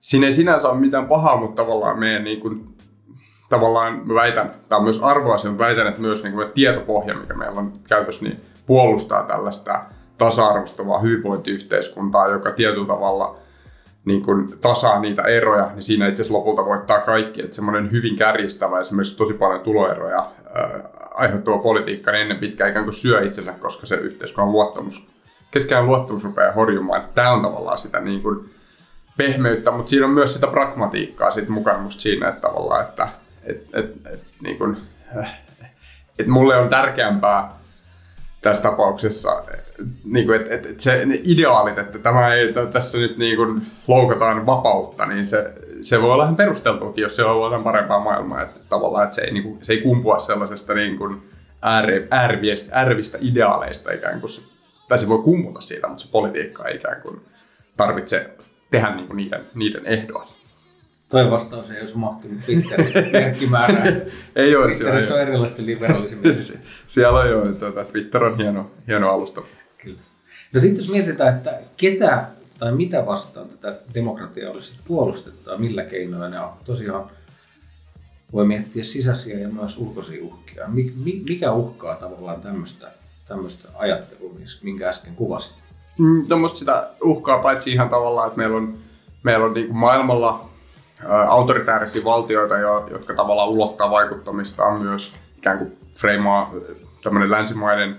siinä 0.00 0.26
ei 0.26 0.32
sinänsä 0.32 0.68
ole 0.68 0.80
mitään 0.80 1.08
pahaa, 1.08 1.36
mutta 1.36 1.62
tavallaan 1.62 1.98
meidän 1.98 2.24
niin 2.24 2.40
kuin, 2.40 2.76
tavallaan 3.48 4.02
mä 4.04 4.14
väitän, 4.14 4.50
tämä 4.68 4.76
on 4.76 4.84
myös 4.84 5.02
arvoa 5.02 5.38
sen, 5.38 5.58
väitän, 5.58 5.86
että 5.86 6.00
myös 6.00 6.22
niin 6.22 6.34
kuin 6.34 6.52
tietopohja, 6.54 7.14
mikä 7.14 7.34
meillä 7.34 7.60
on 7.60 7.72
käytössä, 7.88 8.24
niin 8.24 8.40
puolustaa 8.66 9.22
tällaista 9.22 9.84
tasa-arvostavaa 10.18 11.00
hyvinvointiyhteiskuntaa, 11.00 12.28
joka 12.28 12.50
tietyllä 12.50 12.86
tavalla 12.86 13.36
niin 14.04 14.22
kuin 14.22 14.58
tasaa 14.60 15.00
niitä 15.00 15.22
eroja, 15.22 15.70
niin 15.74 15.82
siinä 15.82 16.08
itse 16.08 16.22
asiassa 16.22 16.38
lopulta 16.38 16.64
voittaa 16.64 17.00
kaikki. 17.00 17.42
Että 17.42 17.56
semmoinen 17.56 17.90
hyvin 17.92 18.16
kärjistävä, 18.16 18.80
esimerkiksi 18.80 19.16
tosi 19.16 19.34
paljon 19.34 19.60
tuloeroja 19.60 20.18
äh, 20.18 20.80
aiheuttava 21.14 21.58
politiikka, 21.58 22.12
niin 22.12 22.22
ennen 22.22 22.38
pitkään 22.38 22.70
ikään 22.70 22.84
kuin 22.84 22.94
syö 22.94 23.26
itsensä, 23.26 23.52
koska 23.52 23.86
se 23.86 23.96
yhteiskunnan 23.96 24.52
luottamus, 24.52 25.06
keskään 25.50 25.86
luottamus 25.86 26.24
rupeaa 26.24 26.52
horjumaan. 26.52 27.00
Että 27.00 27.14
tämä 27.14 27.32
on 27.32 27.42
tavallaan 27.42 27.78
sitä 27.78 28.00
niin 28.00 28.22
kuin 28.22 28.50
pehmeyttä, 29.16 29.70
mutta 29.70 29.90
siinä 29.90 30.06
on 30.06 30.12
myös 30.12 30.34
sitä 30.34 30.46
pragmatiikkaa 30.46 31.30
sit 31.30 31.48
mukana 31.48 31.78
musta 31.78 32.02
siinä, 32.02 32.28
että 32.28 32.40
tavallaan, 32.40 32.84
että 32.84 33.08
et, 33.42 33.66
et, 33.72 33.92
et, 34.12 34.20
niin 34.42 34.58
kuin, 34.58 34.76
et 36.18 36.26
mulle 36.26 36.56
on 36.56 36.68
tärkeämpää 36.68 37.50
tässä 38.44 38.62
tapauksessa, 38.62 39.42
niin 40.04 40.26
kuin, 40.26 40.40
että, 40.40 40.54
että, 40.54 40.68
että 40.68 40.82
se, 40.82 41.06
ne 41.06 41.20
ideaalit, 41.24 41.78
että 41.78 41.98
tämä 41.98 42.34
ei, 42.34 42.54
tässä 42.72 42.98
nyt 42.98 43.18
niin 43.18 43.36
kuin 43.36 43.62
loukataan 43.88 44.46
vapautta, 44.46 45.06
niin 45.06 45.26
se, 45.26 45.52
se 45.82 46.02
voi 46.02 46.12
olla 46.12 46.24
ihan 46.24 46.36
perusteltuakin, 46.36 47.02
jos 47.02 47.16
se 47.16 47.24
on 47.24 47.64
parempaa 47.64 48.00
maailmaa. 48.00 48.42
Että 48.42 48.60
tavallaan 48.68 49.04
että 49.04 49.14
se, 49.14 49.22
ei, 49.22 49.32
niin 49.32 49.42
kuin, 49.42 49.58
se 49.62 49.72
ei 49.72 49.80
kumpua 49.80 50.18
sellaisesta 50.18 50.74
niin 50.74 50.98
kuin 50.98 51.22
ääri, 51.62 52.08
ärvistä, 52.72 53.18
ideaaleista 53.20 53.92
ikään 53.92 54.20
kuin, 54.20 54.30
tai 54.88 54.98
se 54.98 55.08
voi 55.08 55.22
kummuta 55.22 55.60
siitä, 55.60 55.88
mutta 55.88 56.02
se 56.02 56.08
politiikka 56.12 56.68
ei 56.68 56.76
ikään 56.76 57.02
kuin 57.02 57.20
tarvitse 57.76 58.30
tehdä 58.70 58.94
niin 58.94 59.06
kuin 59.06 59.16
niiden, 59.16 59.40
niiden 59.54 59.86
ehdoilla. 59.86 60.33
Toi 61.14 61.30
vastaus 61.30 61.70
ei 61.70 61.80
olisi 61.80 61.98
mahtunut 61.98 62.40
Twitterin 62.40 63.12
merkkimäärään. 63.12 64.02
ei 64.36 64.56
ole. 64.56 64.66
Twitterissä 64.66 65.14
on 65.14 65.20
erilaista 65.20 65.62
liberalismia. 65.66 66.32
Siellä 66.86 67.18
on 67.18 67.30
jo, 67.30 67.52
tuota, 67.52 67.84
Twitter 67.84 68.24
on 68.24 68.36
hieno, 68.36 68.70
hieno 68.86 69.10
alusta. 69.10 69.42
Kyllä. 69.78 69.98
No 70.52 70.60
sitten 70.60 70.82
jos 70.82 70.90
mietitään, 70.92 71.36
että 71.36 71.60
ketä 71.76 72.26
tai 72.58 72.72
mitä 72.72 73.06
vastaan 73.06 73.48
tätä 73.48 73.78
demokratiaa 73.94 74.52
olisi 74.52 74.74
puolustettua, 74.86 75.56
millä 75.56 75.84
keinoilla 75.84 76.28
ne 76.28 76.40
on. 76.40 76.50
Tosiaan 76.64 77.10
voi 78.32 78.46
miettiä 78.46 78.84
sisäisiä 78.84 79.38
ja 79.38 79.48
myös 79.48 79.78
ulkoisia 79.78 80.24
uhkia. 80.24 80.64
Mikä 81.24 81.52
uhkaa 81.52 81.94
tavallaan 81.96 82.40
tämmöistä, 82.40 82.90
tämmöistä 83.28 83.68
ajattelua, 83.74 84.34
minkä 84.62 84.88
äsken 84.88 85.14
kuvasit? 85.14 85.56
Mm, 85.98 86.26
no 86.28 86.38
musta 86.38 86.58
sitä 86.58 86.88
uhkaa 87.04 87.38
paitsi 87.38 87.72
ihan 87.72 87.88
tavallaan, 87.88 88.26
että 88.28 88.38
meillä 88.38 88.56
on, 88.56 88.78
meillä 89.22 89.44
on 89.44 89.54
niin 89.54 89.66
kuin 89.66 89.76
maailmalla 89.76 90.53
autoritäärisiä 91.28 92.04
valtioita, 92.04 92.58
jotka 92.90 93.14
tavallaan 93.14 93.48
ulottaa 93.48 93.90
vaikuttamistaan 93.90 94.82
myös 94.82 95.14
ikään 95.38 95.58
kuin 95.58 95.76
freimaa 95.94 96.52
tämmöinen 97.02 97.30
länsimaiden 97.30 97.96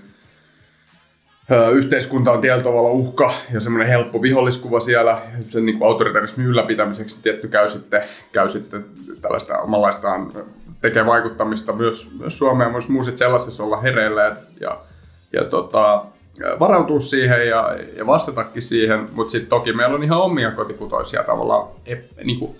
yhteiskunta 1.72 2.32
on 2.32 2.40
tietyllä 2.40 2.64
tavalla 2.64 2.90
uhka 2.90 3.32
ja 3.52 3.60
semmoinen 3.60 3.88
helppo 3.88 4.22
viholliskuva 4.22 4.80
siellä. 4.80 5.22
Sen 5.42 5.66
niin 5.66 5.78
kuin 5.78 5.88
autoritarismin 5.88 6.46
ylläpitämiseksi 6.46 7.18
tietty 7.22 7.48
käy 7.48 7.68
sitten, 7.68 8.02
käy 8.32 8.48
sitten 8.48 8.84
tällaista 9.22 9.58
omanlaistaan 9.58 10.32
tekee 10.80 11.06
vaikuttamista 11.06 11.72
myös, 11.72 12.10
myös 12.18 12.38
Suomeen, 12.38 12.70
myös 12.70 12.88
muusit 12.88 13.18
sellaisessa 13.18 13.62
olla 13.64 13.80
hereillä 13.80 14.22
ja, 14.22 14.36
ja, 14.60 14.76
ja 15.32 15.44
tota, 15.44 16.04
varautua 16.60 17.00
siihen 17.00 17.48
ja, 17.48 17.76
ja 17.96 18.06
vastatakin 18.06 18.62
siihen, 18.62 19.08
mutta 19.12 19.30
sitten 19.30 19.50
toki 19.50 19.72
meillä 19.72 19.94
on 19.94 20.04
ihan 20.04 20.20
omia 20.20 20.50
kotikutoisia 20.50 21.22
tavallaan 21.22 21.68
ep, 21.86 22.00
niin 22.24 22.38
kuin 22.38 22.56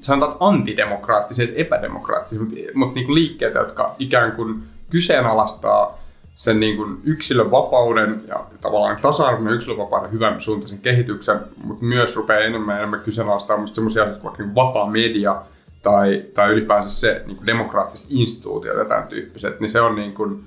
sanotaan 0.00 0.36
antidemokraattisia, 0.40 1.46
siis 1.46 1.58
epädemokraattisia, 1.58 2.40
mutta, 2.74 2.94
niin 2.94 3.14
liikkeitä, 3.14 3.58
jotka 3.58 3.94
ikään 3.98 4.32
kuin 4.32 4.62
kyseenalaistaa 4.90 5.98
sen 6.34 6.60
niin 6.60 6.76
kuin 6.76 7.00
yksilön 7.04 7.50
vapauden 7.50 8.22
ja 8.28 8.44
tavallaan 8.60 8.96
tasa-arvon 9.02 9.52
yksilönvapauden 9.52 10.12
hyvän 10.12 10.40
suuntaisen 10.40 10.78
kehityksen, 10.78 11.40
mutta 11.64 11.84
myös 11.84 12.16
rupeaa 12.16 12.40
enemmän 12.40 12.74
ja 12.74 12.78
enemmän 12.78 13.00
kyseenalaistamaan 13.00 13.68
semmoisia 13.68 14.02
asioita 14.02 14.22
kuin 14.22 14.34
niin 14.38 14.54
vapaa 14.54 14.86
media 14.86 15.42
tai, 15.82 16.24
tai 16.34 16.50
ylipäänsä 16.50 16.90
se 16.90 17.22
niin 17.26 17.36
kuin 17.36 17.46
demokraattiset 17.46 18.06
instituutiot 18.10 18.78
ja 18.78 18.84
tämän 18.84 19.08
tyyppiset, 19.08 19.60
niin 19.60 19.70
se 19.70 19.80
on 19.80 19.94
niin 19.94 20.14
kuin, 20.14 20.44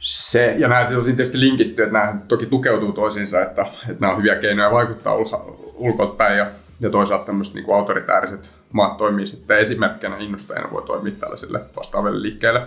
se, 0.00 0.54
ja 0.58 0.68
nämä 0.68 0.88
on 0.96 1.04
tietysti 1.04 1.40
linkitty, 1.40 1.82
että 1.82 1.98
nämä 1.98 2.14
toki 2.28 2.46
tukeutuu 2.46 2.92
toisiinsa, 2.92 3.42
että, 3.42 3.62
että 3.62 4.00
nämä 4.00 4.12
on 4.12 4.18
hyviä 4.18 4.36
keinoja 4.36 4.70
vaikuttaa 4.70 5.14
ulko, 5.74 6.06
päin 6.06 6.38
ja 6.38 6.46
ja 6.80 6.90
toisaalta 6.90 7.24
tämmöiset 7.24 7.54
niin 7.54 7.74
autoritääriset 7.74 8.54
maat 8.72 8.96
toimii 8.96 9.26
sitten 9.26 9.58
esimerkkinä 9.58 10.16
innostajana 10.18 10.70
voi 10.72 10.82
toimia 10.82 11.12
tällaisille 11.20 11.60
vastaaville 11.76 12.22
liikkeelle, 12.22 12.62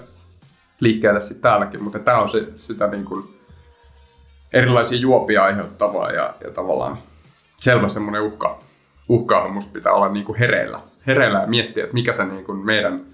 liikkeelle 0.80 1.22
sitten 1.22 1.42
täälläkin, 1.42 1.84
mutta 1.84 2.00
tämä 2.00 2.18
on 2.18 2.30
se, 2.30 2.48
sitä 2.56 2.88
niin 2.88 3.06
kuin 3.06 3.24
erilaisia 4.54 5.00
juopia 5.00 5.44
aiheuttavaa 5.44 6.12
ja, 6.12 6.34
ja 6.44 6.52
tavallaan 6.52 6.98
selvä 7.60 7.90
semmoinen 7.90 8.22
uhka, 8.22 8.60
uhkaahan 9.10 9.54
musta 9.54 9.74
pitää 9.74 9.94
olla 9.94 10.10
niin 10.10 10.26
kuin 10.26 10.40
hereillä, 10.40 10.80
hereillä 11.08 11.40
ja 11.40 11.48
miettiä, 11.48 11.84
että 11.84 11.94
mikä 11.94 12.14
se 12.14 12.26
niin 12.26 12.46
kuin 12.46 12.66
meidän, 12.66 13.06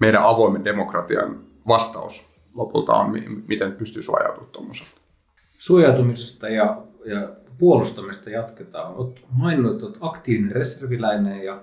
meidän 0.00 0.22
avoimen 0.22 0.64
demokratian 0.64 1.38
vastaus 1.68 2.28
lopulta 2.54 2.92
on, 2.92 3.12
miten 3.48 3.72
pystyy 3.72 4.02
suojautumaan 4.02 4.52
tuommoiselta. 4.52 5.00
Suojautumisesta 5.58 6.48
ja, 6.48 6.76
ja 7.04 7.28
puolustamista 7.58 8.30
jatketaan. 8.30 8.94
Olet 8.94 9.20
maininnut, 9.30 9.72
että 9.72 9.86
olet 9.86 9.98
aktiivinen 10.00 10.52
reserviläinen 10.52 11.44
ja 11.44 11.62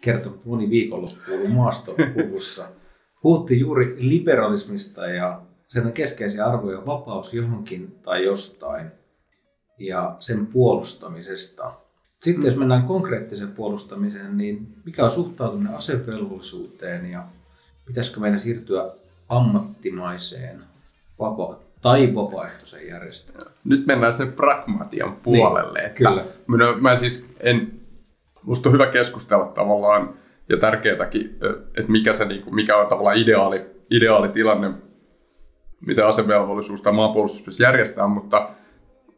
kertonut 0.00 0.44
moni 0.44 0.70
viikonloppuun 0.70 1.50
maastopuvussa. 1.50 2.68
Puhuttiin 3.22 3.60
juuri 3.60 3.96
liberalismista 3.98 5.06
ja 5.06 5.40
sen 5.68 5.92
keskeisiä 5.92 6.46
arvoja 6.46 6.86
vapaus 6.86 7.34
johonkin 7.34 7.98
tai 8.02 8.24
jostain 8.24 8.90
ja 9.78 10.16
sen 10.18 10.46
puolustamisesta. 10.46 11.72
Sitten 12.22 12.46
jos 12.46 12.56
mennään 12.56 12.86
konkreettiseen 12.86 13.52
puolustamiseen, 13.52 14.38
niin 14.38 14.74
mikä 14.84 15.04
on 15.04 15.10
suhtautuminen 15.10 15.74
asevelvollisuuteen 15.74 17.10
ja 17.10 17.26
pitäisikö 17.86 18.20
meidän 18.20 18.40
siirtyä 18.40 18.92
ammattimaiseen 19.28 20.62
vapaa 21.18 21.71
tai 21.82 22.14
vapaaehtoisen 22.14 22.88
järjestelmän. 22.88 23.52
Nyt 23.64 23.86
mennään 23.86 24.12
sen 24.12 24.32
pragmatian 24.32 25.16
puolelle. 25.22 25.78
Niin, 25.78 25.86
että 25.86 25.98
kyllä. 25.98 26.24
Minä, 26.46 26.72
mä 26.80 26.96
siis 26.96 27.26
en, 27.40 27.80
musta 28.42 28.68
on 28.68 28.72
hyvä 28.72 28.86
keskustella 28.86 29.46
tavallaan 29.46 30.14
ja 30.48 30.56
tärkeätäkin, 30.56 31.38
että 31.76 31.92
mikä, 31.92 32.12
se, 32.12 32.24
niinku, 32.24 32.50
mikä 32.50 32.76
on 32.76 32.86
tavallaan 32.86 33.16
ideaali, 33.16 33.66
ideaali 33.90 34.28
tilanne, 34.28 34.70
mitä 35.86 36.06
asevelvollisuus 36.06 36.80
tai 36.80 36.92
maanpuolustus 36.92 37.60
järjestää, 37.60 38.06
mutta 38.06 38.48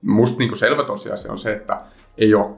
musta 0.02 0.38
niin 0.38 0.56
selvä 0.56 0.84
tosiasia 0.84 1.32
on 1.32 1.38
se, 1.38 1.52
että 1.52 1.80
ei 2.18 2.34
ole 2.34 2.56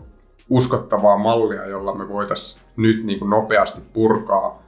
uskottavaa 0.50 1.18
mallia, 1.18 1.66
jolla 1.66 1.94
me 1.94 2.08
voitaisiin 2.08 2.62
nyt 2.76 3.04
niin 3.04 3.18
kuin 3.18 3.30
nopeasti 3.30 3.80
purkaa 3.92 4.62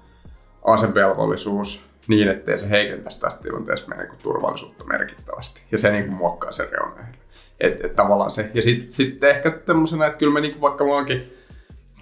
asevelvollisuus 0.64 1.88
niin, 2.09 2.29
ettei 2.29 2.59
se 2.59 2.71
heikentäisi 2.71 3.21
tästä 3.21 3.42
tilanteessa 3.42 3.88
meidän 3.88 4.09
niin 4.09 4.18
turvallisuutta 4.23 4.85
merkittävästi. 4.85 5.62
Ja 5.73 5.79
se 5.79 5.90
niin 5.90 6.05
kuin 6.05 6.16
muokkaa 6.16 6.53
sen 6.53 6.68
reunaehdon. 6.73 7.14
Et, 7.61 7.85
et 7.85 7.97
tavallaan 7.97 8.31
se. 8.31 8.51
Ja 8.55 8.62
sitten 8.62 8.92
sit 8.92 9.25
ehkä 9.25 9.51
tämmöisenä, 9.51 10.07
että 10.07 10.18
kyllä 10.18 10.33
me 10.33 10.40
niin 10.40 10.53
kuin, 10.53 10.61
vaikka 10.61 10.85
mä 10.85 10.90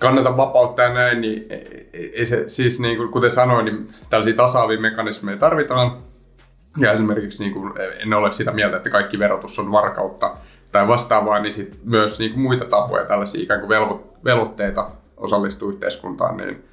kannatan 0.00 0.36
vapautta 0.36 0.82
ja 0.82 0.94
näin, 0.94 1.20
niin 1.20 1.46
ei, 1.50 2.12
ei 2.14 2.26
se, 2.26 2.48
siis 2.48 2.80
niin 2.80 2.96
kuin, 2.96 3.12
kuten 3.12 3.30
sanoin, 3.30 3.64
niin 3.64 3.94
tällaisia 4.10 4.36
tasaavia 4.36 4.80
mekanismeja 4.80 5.38
tarvitaan. 5.38 5.96
Ja 6.78 6.92
esimerkiksi 6.92 7.42
niin 7.42 7.52
kuin, 7.52 7.72
en 7.98 8.12
ole 8.12 8.32
sitä 8.32 8.52
mieltä, 8.52 8.76
että 8.76 8.90
kaikki 8.90 9.18
verotus 9.18 9.58
on 9.58 9.72
varkautta 9.72 10.36
tai 10.72 10.88
vastaavaa, 10.88 11.40
niin 11.40 11.54
sit 11.54 11.78
myös 11.84 12.18
niin 12.18 12.32
kuin 12.32 12.42
muita 12.42 12.64
tapoja, 12.64 13.04
tällaisia 13.04 13.42
ikään 13.42 13.60
kuin 13.60 14.00
velvoitteita 14.24 14.90
osallistua 15.16 15.68
yhteiskuntaan, 15.68 16.36
niin, 16.36 16.64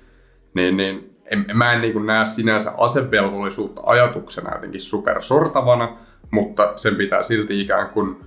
niin, 0.53 0.77
niin 0.77 1.12
en, 1.25 1.45
mä 1.53 1.73
en 1.73 1.81
niin 1.81 2.05
näe 2.05 2.25
sinänsä 2.25 2.71
asevelvollisuutta 2.77 3.81
ajatuksena 3.85 4.55
jotenkin 4.55 4.81
supersortavana, 4.81 5.97
mutta 6.31 6.73
sen 6.75 6.95
pitää 6.95 7.23
silti 7.23 7.61
ikään 7.61 7.89
kuin 7.89 8.23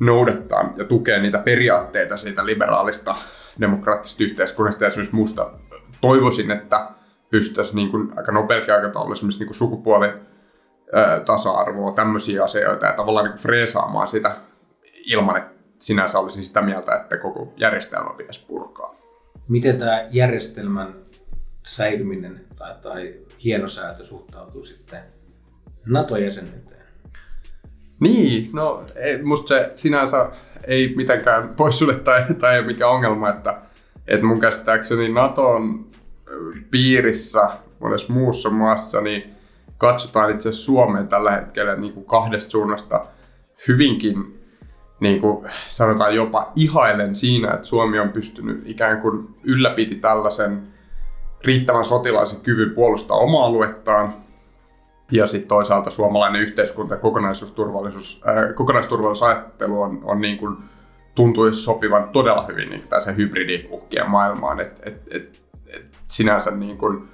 noudattaa 0.00 0.72
ja 0.76 0.84
tukea 0.84 1.22
niitä 1.22 1.38
periaatteita 1.38 2.16
siitä 2.16 2.46
liberaalista 2.46 3.16
demokraattisesta 3.60 4.24
yhteiskunnasta. 4.24 4.86
Esimerkiksi 4.86 5.16
musta 5.16 5.50
toivoisin, 6.00 6.50
että 6.50 6.88
pystyttäisiin 7.30 7.76
niin 7.76 7.90
kuin 7.90 8.12
aika 8.16 8.32
nopeakin 8.32 8.74
aikataululla 8.74 9.12
esimerkiksi 9.12 9.40
niin 9.40 9.48
kuin 9.48 9.56
sukupuoli 9.56 10.08
tasa-arvoa, 11.24 11.92
tämmöisiä 11.92 12.44
asioita 12.44 12.86
ja 12.86 12.92
tavallaan 12.92 13.26
niin 13.26 13.38
freesaamaan 13.38 14.08
sitä 14.08 14.36
ilman, 15.04 15.36
että 15.36 15.54
sinänsä 15.78 16.18
olisin 16.18 16.44
sitä 16.44 16.62
mieltä, 16.62 16.94
että 16.94 17.16
koko 17.16 17.52
järjestelmä 17.56 18.10
pitäisi 18.16 18.46
purkaa. 18.46 18.94
Miten 19.48 19.78
tämä 19.78 20.06
järjestelmän 20.10 20.94
säilyminen 21.66 22.40
tai, 22.56 22.74
tai 22.82 23.14
hienosäätö 23.44 24.04
suhtautuu 24.04 24.64
sitten 24.64 25.00
NATO-jäsenyyteen? 25.86 26.84
Niin, 28.00 28.46
no 28.52 28.84
ei, 28.96 29.22
musta 29.22 29.48
se 29.48 29.72
sinänsä 29.76 30.30
ei 30.66 30.94
mitenkään 30.96 31.48
poissulje 31.48 31.98
tai, 31.98 32.24
tai 32.38 32.56
ei 32.56 32.62
mikään 32.62 32.90
ongelma, 32.90 33.30
että, 33.30 33.60
että 34.06 34.26
mun 34.26 34.40
käsittääkseni 34.40 35.08
Naton 35.08 35.86
piirissä 36.70 37.50
monessa 37.80 38.12
muussa 38.12 38.50
maassa 38.50 39.00
niin 39.00 39.34
katsotaan 39.78 40.30
itse 40.30 40.48
asiassa 40.48 40.66
Suomeen 40.66 41.08
tällä 41.08 41.30
hetkellä 41.30 41.76
niin 41.76 41.92
kuin 41.92 42.06
kahdesta 42.06 42.50
suunnasta 42.50 43.06
hyvinkin 43.68 44.40
niin 45.00 45.20
kuin 45.20 45.46
sanotaan 45.68 46.14
jopa 46.14 46.52
ihailen 46.56 47.14
siinä, 47.14 47.54
että 47.54 47.66
Suomi 47.66 47.98
on 47.98 48.08
pystynyt 48.08 48.62
ikään 48.64 49.00
kuin 49.00 49.28
ylläpiti 49.44 49.94
tällaisen 49.94 50.73
riittävän 51.44 51.84
sotilaisen 51.84 52.40
kyvyn 52.40 52.70
puolustaa 52.70 53.16
omaa 53.16 53.46
aluettaan. 53.46 54.14
Ja 55.12 55.26
sitten 55.26 55.48
toisaalta 55.48 55.90
suomalainen 55.90 56.42
yhteiskunta 56.42 56.94
ja 56.94 57.00
kokonaisuusturvallisuus, 57.00 58.22
äh, 58.28 58.54
kokonaisturvallisuusajattelu 58.54 59.82
on, 59.82 60.00
on 60.04 60.20
niin 60.20 60.38
kuin, 60.38 60.56
tuntuisi 61.14 61.60
sopivan 61.60 62.08
todella 62.08 62.44
hyvin 62.48 62.70
niin 62.70 62.88
tässä 62.88 63.12
hybridiuhkien 63.12 64.10
maailmaan. 64.10 64.60
Et, 64.60 64.80
et, 64.82 65.02
et, 65.10 65.42
et 65.66 65.86
sinänsä 66.08 66.50
niin 66.50 66.78
kuin, 66.78 67.08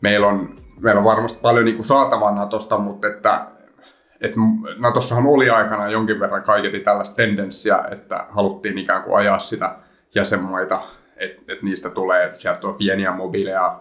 meillä, 0.00 0.26
on, 0.26 0.56
meillä 0.80 0.98
on 0.98 1.04
varmasti 1.04 1.40
paljon 1.42 1.64
niin 1.64 1.76
kuin 1.76 1.86
saatavaa 1.86 2.34
Natosta, 2.34 2.78
mutta 2.78 3.08
että 3.08 3.46
et 4.20 4.32
Natossahan 4.78 5.26
oli 5.26 5.50
aikana 5.50 5.88
jonkin 5.88 6.20
verran 6.20 6.42
kaiketi 6.42 6.80
tällaista 6.80 7.16
tendenssiä, 7.16 7.78
että 7.90 8.26
haluttiin 8.30 8.78
ikään 8.78 9.02
kuin 9.02 9.16
ajaa 9.16 9.38
sitä 9.38 9.76
jäsenmaita, 10.14 10.82
että 11.16 11.52
et 11.52 11.62
niistä 11.62 11.90
tulee, 11.90 12.34
sieltä 12.34 12.66
on 12.66 12.74
pieniä 12.74 13.12
mobiileja 13.12 13.80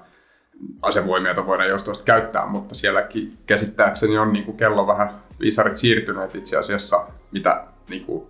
asevoimia, 0.81 1.45
voidaan 1.45 1.69
jostain 1.69 1.97
käyttää, 2.05 2.45
mutta 2.45 2.75
sielläkin 2.75 3.37
käsittääkseni 3.45 4.17
on 4.17 4.33
niin 4.33 4.45
kuin 4.45 4.57
kello 4.57 4.87
vähän 4.87 5.09
viisarit 5.39 5.77
siirtyneet 5.77 6.35
itse 6.35 6.57
asiassa, 6.57 7.07
mitä 7.31 7.63
niin 7.89 8.05
kuin 8.05 8.27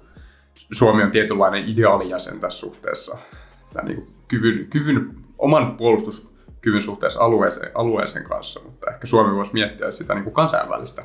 Suomi 0.72 1.04
on 1.04 1.12
tietynlainen 1.12 1.70
ideaalijäsen 1.70 2.40
tässä 2.40 2.60
suhteessa. 2.60 3.18
Tämä 3.74 3.88
niin 3.88 3.96
kuin 3.96 4.14
kyvyn, 4.28 4.68
kyvyn, 4.70 5.12
oman 5.38 5.78
puolustuskyvyn 5.78 6.82
suhteessa 6.82 7.24
alueeseen, 7.24 7.72
alueeseen 7.76 8.26
kanssa, 8.26 8.60
mutta 8.64 8.92
ehkä 8.92 9.08
Suomi 9.08 9.36
voisi 9.36 9.54
miettiä 9.54 9.92
sitä 9.92 10.14
niin 10.14 10.24
kuin 10.24 10.34
kansainvälistä 10.34 11.04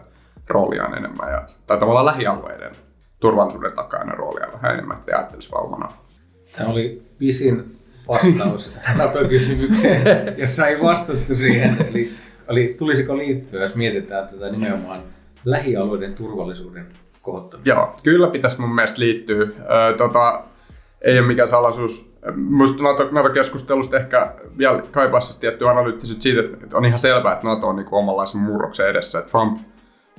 rooliaan 0.49 0.99
enemmän 0.99 1.31
ja, 1.31 1.45
tai 1.67 1.79
tavallaan 1.79 2.07
lähialueiden 2.07 2.77
turvallisuuden 3.21 3.73
takana 3.73 4.15
roolia 4.15 4.53
vähän 4.53 4.73
enemmän, 4.73 4.99
että. 5.07 5.97
Tämä 6.57 6.71
oli 6.71 7.03
pisin 7.19 7.75
vastaus 8.09 8.77
NATO-kysymykseen, 8.99 10.35
jossa 10.37 10.67
ei 10.67 10.83
vastattu 10.83 11.35
siihen. 11.35 11.77
Eli 11.91 12.11
oli, 12.49 12.75
tulisiko 12.79 13.17
liittyä, 13.17 13.63
jos 13.63 13.75
mietitään 13.75 14.29
tätä 14.29 14.51
nimenomaan 14.51 15.03
lähialueiden 15.45 16.15
turvallisuuden 16.15 16.87
kohottamista? 17.23 17.69
Joo, 17.69 17.97
kyllä 18.03 18.27
pitäisi 18.27 18.61
mun 18.61 18.75
mielestä 18.75 19.01
liittyä. 19.01 19.43
Ö, 19.43 19.97
tota, 19.97 20.45
ei 21.03 21.19
ole 21.19 21.27
mikään 21.27 21.49
salaisuus. 21.49 22.17
Minusta 22.35 22.83
NATO, 22.83 23.09
NATO-keskustelusta 23.13 23.97
ehkä 23.97 24.35
vielä 24.59 24.83
kaipaisi 24.91 25.41
tietty 25.41 25.69
analyyttisyyttä 25.69 26.23
siitä, 26.23 26.41
että 26.41 26.77
on 26.77 26.85
ihan 26.85 26.99
selvää, 26.99 27.33
että 27.33 27.47
NATO 27.47 27.69
on 27.69 27.77
niin 27.77 27.87
omanlaisen 27.91 28.41
murroksen 28.41 28.89
edessä. 28.89 29.23
Trump 29.23 29.59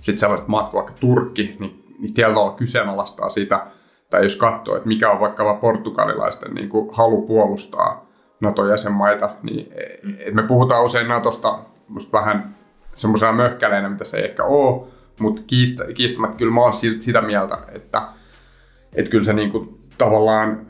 sitten 0.01 0.19
sellaiset 0.19 0.47
maat 0.47 0.69
kuin 0.69 0.83
vaikka 0.83 0.99
Turkki, 0.99 1.55
niin, 1.59 1.83
niin 1.99 2.13
tietyllä 2.13 2.57
kyseenalaistaa 2.57 3.29
sitä, 3.29 3.67
tai 4.09 4.23
jos 4.23 4.35
katsoo, 4.35 4.75
että 4.75 4.87
mikä 4.87 5.11
on 5.11 5.19
vaikka 5.19 5.53
portugalilaisten 5.53 6.53
niin 6.53 6.69
kuin 6.69 6.89
halu 6.93 7.27
puolustaa 7.27 8.07
NATO-jäsenmaita, 8.39 9.29
niin 9.43 9.73
et 10.19 10.33
me 10.33 10.43
puhutaan 10.43 10.85
usein 10.85 11.07
NATOsta 11.07 11.59
musta 11.87 12.17
vähän 12.17 12.55
semmoisena 12.95 13.31
möhkäleenä, 13.31 13.89
mitä 13.89 14.03
se 14.03 14.17
ei 14.17 14.25
ehkä 14.25 14.43
ole, 14.43 14.87
mutta 15.19 15.41
kiistämättä 15.95 16.37
kyllä 16.37 16.51
mä 16.51 16.61
oon 16.61 16.73
sitä 16.73 17.21
mieltä, 17.21 17.57
että, 17.71 18.01
että 18.95 19.11
kyllä 19.11 19.23
se 19.23 19.33
niin 19.33 19.51
kuin, 19.51 19.79
tavallaan 19.97 20.67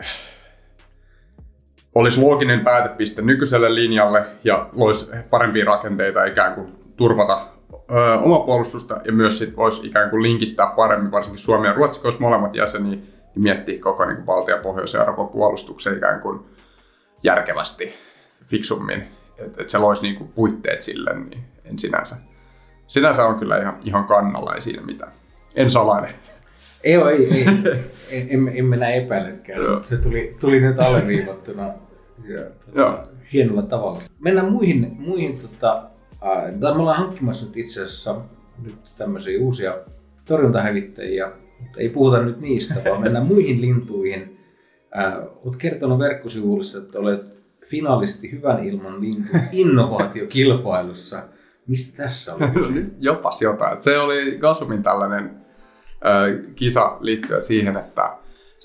olisi 1.95 2.21
looginen 2.21 2.60
päätepiste 2.60 3.21
nykyiselle 3.21 3.76
linjalle 3.76 4.26
ja 4.43 4.69
loisi 4.73 5.12
parempia 5.30 5.65
rakenteita 5.65 6.26
ikään 6.26 6.54
kuin 6.54 6.76
turvata 6.95 7.41
ö, 7.73 8.19
oma 8.19 8.39
puolustusta 8.39 9.02
ja 9.06 9.12
myös 9.12 9.39
sit 9.39 9.58
voisi 9.58 9.88
ikään 9.88 10.10
kuin 10.10 10.23
linkittää 10.23 10.67
paremmin, 10.76 11.12
varsinkin 11.12 11.39
Suomi 11.39 11.67
ja 11.67 11.73
Ruotsi, 11.73 12.02
koska 12.02 12.21
molemmat 12.21 12.56
jäseniä, 12.56 12.97
niin 13.38 13.43
miettiä 13.43 13.80
koko 13.80 14.06
niin 14.06 14.26
valtio- 14.26 14.56
ja 14.56 14.62
Pohjois-Euroopan 14.62 15.28
puolustuksen 15.28 15.97
ikään 15.97 16.19
kuin 16.19 16.39
järkevästi, 17.23 17.93
fiksummin, 18.45 19.04
että 19.38 19.62
et 19.62 19.69
se 19.69 19.78
loisi 19.78 20.02
niin 20.02 20.15
kuin 20.15 20.28
puitteet 20.28 20.82
sille, 20.82 21.19
niin 21.19 21.43
en 21.65 21.80
sinänsä. 21.80 22.15
Sinänsä 22.88 23.26
on 23.26 23.39
kyllä 23.39 23.58
ihan, 23.58 23.80
ihan 23.84 24.06
kannalla, 24.06 24.56
ei 24.56 24.62
siinä 24.62 24.82
mitään. 24.82 25.12
En 25.56 25.71
salainen. 25.71 26.13
Ei 26.84 26.97
ole, 26.97 27.12
ei, 27.12 27.34
ei. 27.34 27.45
en, 28.12 28.28
en, 28.30 28.52
en 28.56 28.65
mennä 28.65 28.89
epäiletkään, 28.89 29.62
mutta 29.71 29.88
se 29.88 29.97
tuli, 29.97 30.36
tuli 30.39 30.60
nyt 30.60 30.80
alleviivattuna 30.80 31.73
ja, 32.28 32.41
tuota, 32.65 33.02
hienolla 33.34 33.62
tavalla. 33.62 34.02
Mennään 34.19 34.52
muihin, 34.52 34.95
muihin 35.00 35.39
tota, 35.39 35.84
tai 36.60 36.73
me 36.73 36.80
ollaan 36.80 36.97
hankkimassa 36.97 37.45
nyt 37.45 37.58
itse 37.58 37.84
asiassa 37.84 38.21
nyt 38.63 38.93
tämmöisiä 38.97 39.39
uusia 39.39 39.78
torjuntahävittäjiä, 40.26 41.32
mutta 41.60 41.80
ei 41.80 41.89
puhuta 41.89 42.22
nyt 42.22 42.39
niistä, 42.39 42.76
vaan 42.89 43.02
mennään 43.02 43.26
muihin 43.26 43.62
lintuihin. 43.62 44.39
Äh, 44.98 45.13
olet 45.46 45.56
kertonut 45.58 46.00
verkkosivuilla, 46.00 46.84
että 46.84 47.00
olet 47.00 47.43
finalisti 47.65 48.32
hyvän 48.32 48.63
ilman 48.63 49.02
lintu 49.02 49.30
innovaatiokilpailussa. 49.52 51.24
Mistä 51.67 52.04
tässä 52.04 52.36
oli? 52.36 52.86
Jopas 53.00 53.41
jotain. 53.41 53.82
Se 53.82 54.00
oli 54.00 54.38
Gasumin 54.39 54.84
tällainen 54.84 55.32
kisa 56.56 56.98
liittyen 57.00 57.43
siihen, 57.43 57.78
että, 57.78 58.17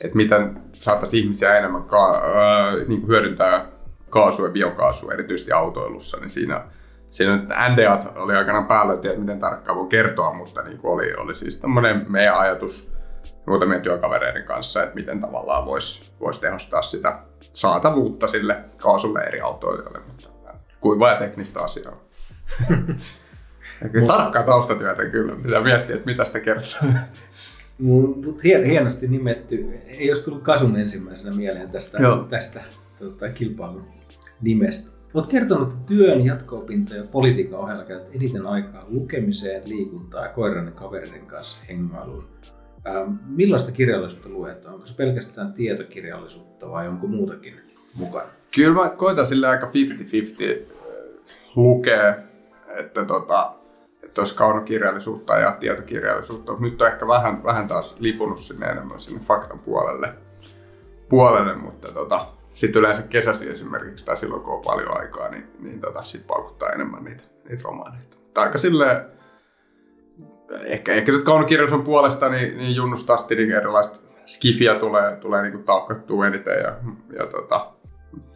että 0.04 0.16
miten 0.16 0.62
saataisiin 0.72 1.22
ihmisiä 1.22 1.58
enemmän 1.58 1.82
ka- 1.82 2.22
äh, 2.24 2.88
niin 2.88 3.06
hyödyntää 3.06 3.66
kaasua 4.10 4.46
ja 4.46 4.52
biokaasua, 4.52 5.12
erityisesti 5.12 5.52
autoilussa, 5.52 6.16
niin 6.16 6.30
siinä 6.30 6.64
siinä 7.12 7.36
nyt 7.36 7.48
NDA 7.48 8.12
oli 8.14 8.34
aikanaan 8.34 8.66
päällä, 8.66 8.96
tiedä 8.96 9.18
miten 9.18 9.40
tarkkaan 9.40 9.78
voi 9.78 9.86
kertoa, 9.86 10.34
mutta 10.34 10.62
niin 10.62 10.78
kuin 10.78 10.92
oli, 10.92 11.14
oli 11.14 11.34
siis 11.34 11.58
tämmöinen 11.58 12.06
meidän 12.08 12.38
ajatus 12.38 12.92
muutamien 13.46 13.82
työkavereiden 13.82 14.44
kanssa, 14.44 14.82
että 14.82 14.94
miten 14.94 15.20
tavallaan 15.20 15.66
voisi 15.66 16.12
vois 16.20 16.38
tehostaa 16.38 16.82
sitä 16.82 17.18
saatavuutta 17.40 18.28
sille 18.28 18.64
kaasulle 18.76 19.20
eri 19.20 19.40
autoilijoille, 19.40 19.98
mutta 20.06 20.28
kuivaa 20.80 21.10
ja 21.10 21.18
teknistä 21.18 21.60
asiaa. 21.60 21.96
Kyllä 23.92 24.06
tarkkaa 24.06 24.42
taustatyötä 24.42 25.04
kyllä, 25.04 25.36
pitää 25.42 25.60
miettiä, 25.62 25.96
että 25.96 26.06
mitä 26.06 26.24
sitä 26.24 26.40
kertoo. 26.40 26.80
Mutta 27.78 28.42
hienosti 28.42 29.08
nimetty. 29.08 29.80
Ei 29.86 30.10
olisi 30.10 30.24
tullut 30.24 30.42
Kasun 30.42 30.76
ensimmäisenä 30.76 31.36
mieleen 31.36 31.70
tästä, 31.70 31.98
tästä 32.30 32.60
tuota, 32.98 33.28
kilpailun 33.28 33.84
nimestä. 34.40 34.91
Olet 35.14 35.26
kertonut, 35.26 35.72
että 35.72 35.86
työn, 35.86 36.26
jatko-opintojen 36.26 37.02
ja 37.02 37.08
politiikan 37.12 37.58
ohella 37.58 37.84
käytät 37.84 38.14
eniten 38.14 38.46
aikaa 38.46 38.84
lukemiseen, 38.88 39.68
liikuntaan 39.68 40.24
ja 40.24 40.32
koiran 40.32 40.66
ja 40.66 40.70
kavereiden 40.70 41.26
kanssa 41.26 41.64
hengailuun. 41.68 42.24
Ähm, 42.86 43.12
millaista 43.26 43.72
kirjallisuutta 43.72 44.28
luet? 44.28 44.64
Onko 44.64 44.86
se 44.86 44.96
pelkästään 44.96 45.52
tietokirjallisuutta 45.52 46.70
vai 46.70 46.88
onko 46.88 47.06
muutakin 47.06 47.54
mukana? 47.94 48.28
Kyllä 48.54 48.82
mä 48.82 48.88
koitan 48.88 49.26
sille 49.26 49.48
aika 49.48 49.66
50-50 49.66 50.72
lukea, 51.56 52.14
että, 52.78 53.04
tota, 53.04 53.52
että 54.02 54.20
olisi 54.20 54.36
kaunokirjallisuutta 54.36 55.36
ja 55.36 55.56
tietokirjallisuutta. 55.60 56.52
Mutta 56.52 56.64
nyt 56.64 56.82
on 56.82 56.88
ehkä 56.88 57.06
vähän, 57.06 57.44
vähän 57.44 57.68
taas 57.68 57.96
lipunut 57.98 58.40
sinne 58.40 58.66
enemmän 58.66 59.00
sinne 59.00 59.20
faktan 59.28 59.58
puolelle, 59.58 60.14
puolelle 61.08 61.54
mutta 61.54 61.92
tota, 61.92 62.26
sitten 62.54 62.80
yleensä 62.80 63.02
kesäsi 63.02 63.50
esimerkiksi, 63.50 64.06
tai 64.06 64.16
silloin 64.16 64.42
kun 64.42 64.54
on 64.54 64.62
paljon 64.62 65.00
aikaa, 65.00 65.28
niin, 65.28 65.46
niin 65.58 65.80
tota, 65.80 66.02
sit 66.02 66.26
paukuttaa 66.26 66.70
enemmän 66.70 67.04
niitä, 67.04 67.24
niitä 67.48 67.62
romaaneita. 67.64 68.16
Tai 68.34 68.46
aika 68.46 68.58
silleen, 68.58 69.06
ehkä, 70.64 70.92
ehkä 70.92 71.12
sitten 71.12 71.26
kaunokirjallisuuden 71.26 71.86
puolesta, 71.86 72.28
niin, 72.28 72.58
niin 72.58 72.76
Junnus 72.76 73.04
Tastinin 73.04 73.52
erilaista 73.52 74.00
skifiä 74.26 74.74
tulee, 74.74 75.16
tulee 75.16 75.42
niinku 75.42 75.58
taukattua 75.58 76.26
eniten 76.26 76.58
ja, 76.58 76.76
ja 77.18 77.26
tota, 77.26 77.72